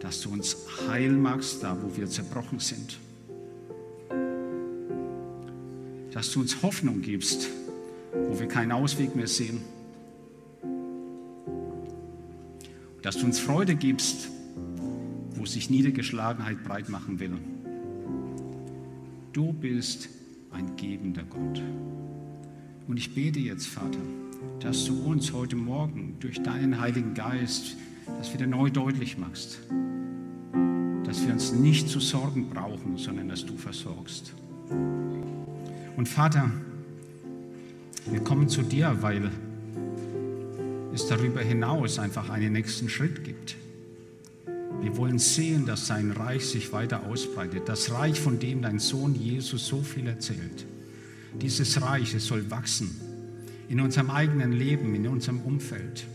Dass 0.00 0.20
du 0.20 0.30
uns 0.30 0.56
heil 0.88 1.12
machst, 1.12 1.62
da 1.62 1.76
wo 1.80 1.96
wir 1.96 2.08
zerbrochen 2.08 2.58
sind. 2.58 2.98
Dass 6.12 6.30
du 6.32 6.40
uns 6.40 6.62
Hoffnung 6.62 7.02
gibst, 7.02 7.48
wo 8.12 8.38
wir 8.38 8.48
keinen 8.48 8.72
Ausweg 8.72 9.14
mehr 9.16 9.26
sehen. 9.26 9.60
Dass 13.02 13.18
du 13.18 13.26
uns 13.26 13.38
Freude 13.38 13.74
gibst, 13.74 14.28
wo 15.34 15.44
sich 15.46 15.70
Niedergeschlagenheit 15.70 16.64
breit 16.64 16.88
machen 16.88 17.20
will. 17.20 17.38
Du 19.36 19.52
bist 19.52 20.08
ein 20.50 20.76
gebender 20.78 21.22
Gott. 21.28 21.62
Und 22.88 22.96
ich 22.96 23.14
bete 23.14 23.38
jetzt, 23.38 23.66
Vater, 23.66 23.98
dass 24.60 24.86
du 24.86 24.98
uns 25.04 25.30
heute 25.34 25.56
Morgen 25.56 26.16
durch 26.20 26.42
deinen 26.42 26.80
Heiligen 26.80 27.12
Geist 27.12 27.76
das 28.16 28.32
wieder 28.32 28.46
neu 28.46 28.70
deutlich 28.70 29.18
machst. 29.18 29.58
Dass 31.04 31.26
wir 31.26 31.34
uns 31.34 31.52
nicht 31.52 31.90
zu 31.90 32.00
sorgen 32.00 32.48
brauchen, 32.48 32.96
sondern 32.96 33.28
dass 33.28 33.44
du 33.44 33.58
versorgst. 33.58 34.32
Und 35.98 36.08
Vater, 36.08 36.50
wir 38.10 38.20
kommen 38.20 38.48
zu 38.48 38.62
dir, 38.62 38.96
weil 39.02 39.30
es 40.94 41.08
darüber 41.08 41.42
hinaus 41.42 41.98
einfach 41.98 42.30
einen 42.30 42.54
nächsten 42.54 42.88
Schritt 42.88 43.22
gibt. 43.22 43.56
Wir 44.82 44.96
wollen 44.96 45.18
sehen, 45.18 45.66
dass 45.66 45.86
sein 45.86 46.10
Reich 46.10 46.46
sich 46.46 46.72
weiter 46.72 47.06
ausbreitet. 47.06 47.68
Das 47.68 47.90
Reich, 47.92 48.20
von 48.20 48.38
dem 48.38 48.62
dein 48.62 48.78
Sohn 48.78 49.14
Jesus 49.14 49.66
so 49.66 49.82
viel 49.82 50.06
erzählt. 50.06 50.66
Dieses 51.40 51.82
Reich, 51.82 52.14
es 52.14 52.26
soll 52.26 52.50
wachsen 52.50 52.90
in 53.68 53.80
unserem 53.80 54.10
eigenen 54.10 54.52
Leben, 54.52 54.94
in 54.94 55.08
unserem 55.08 55.40
Umfeld. 55.40 56.06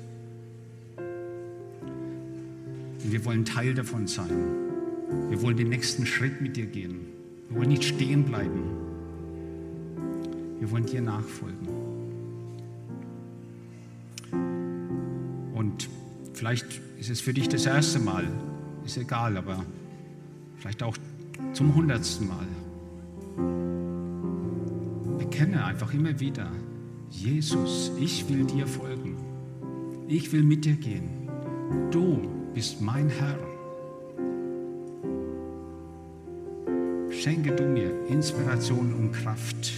Und 3.03 3.12
wir 3.12 3.26
wollen 3.26 3.45
Teil 3.45 3.74
davon 3.74 4.07
sein. 4.07 4.30
Wir 5.30 5.41
wollen 5.41 5.57
den 5.57 5.70
nächsten 5.70 6.05
Schritt 6.05 6.39
mit 6.41 6.55
dir 6.55 6.66
gehen. 6.66 7.07
Wir 7.49 7.57
wollen 7.57 7.70
nicht 7.70 7.84
stehen 7.84 8.24
bleiben. 8.24 8.64
Wir 10.59 10.72
wollen 10.72 10.86
dir 10.86 11.01
nachfolgen. 11.01 11.68
Und 15.53 15.89
vielleicht 16.34 16.82
ist 16.99 17.09
es 17.09 17.20
für 17.20 17.34
dich 17.34 17.49
das 17.49 17.66
erste 17.66 17.99
Mal, 17.99 18.28
ist 18.91 18.97
egal, 18.97 19.37
aber 19.37 19.63
vielleicht 20.57 20.83
auch 20.83 20.97
zum 21.53 21.73
hundertsten 21.73 22.27
Mal. 22.27 22.47
Bekenne 25.17 25.63
einfach 25.63 25.93
immer 25.93 26.19
wieder, 26.19 26.51
Jesus, 27.09 27.91
ich 28.01 28.27
will 28.27 28.43
dir 28.43 28.67
folgen. 28.67 29.15
Ich 30.09 30.33
will 30.33 30.43
mit 30.43 30.65
dir 30.65 30.75
gehen. 30.75 31.29
Du 31.91 32.27
bist 32.53 32.81
mein 32.81 33.07
Herr. 33.07 33.39
Schenke 37.11 37.55
du 37.55 37.63
mir 37.63 37.91
Inspiration 38.09 38.93
und 38.93 39.13
Kraft 39.13 39.71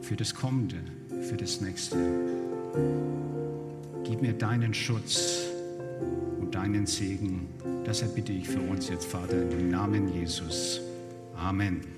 für 0.00 0.16
das 0.16 0.34
Kommende, 0.34 0.76
für 1.20 1.36
das 1.36 1.60
Nächste. 1.60 1.98
Gib 4.04 4.22
mir 4.22 4.32
deinen 4.32 4.72
Schutz 4.72 5.52
deinen 6.54 6.86
Segen. 6.86 7.48
Das 7.84 8.02
erbitte 8.02 8.32
ich 8.32 8.48
für 8.48 8.60
uns 8.60 8.88
jetzt, 8.88 9.06
Vater, 9.06 9.50
im 9.50 9.70
Namen 9.70 10.12
Jesus. 10.14 10.80
Amen. 11.34 11.91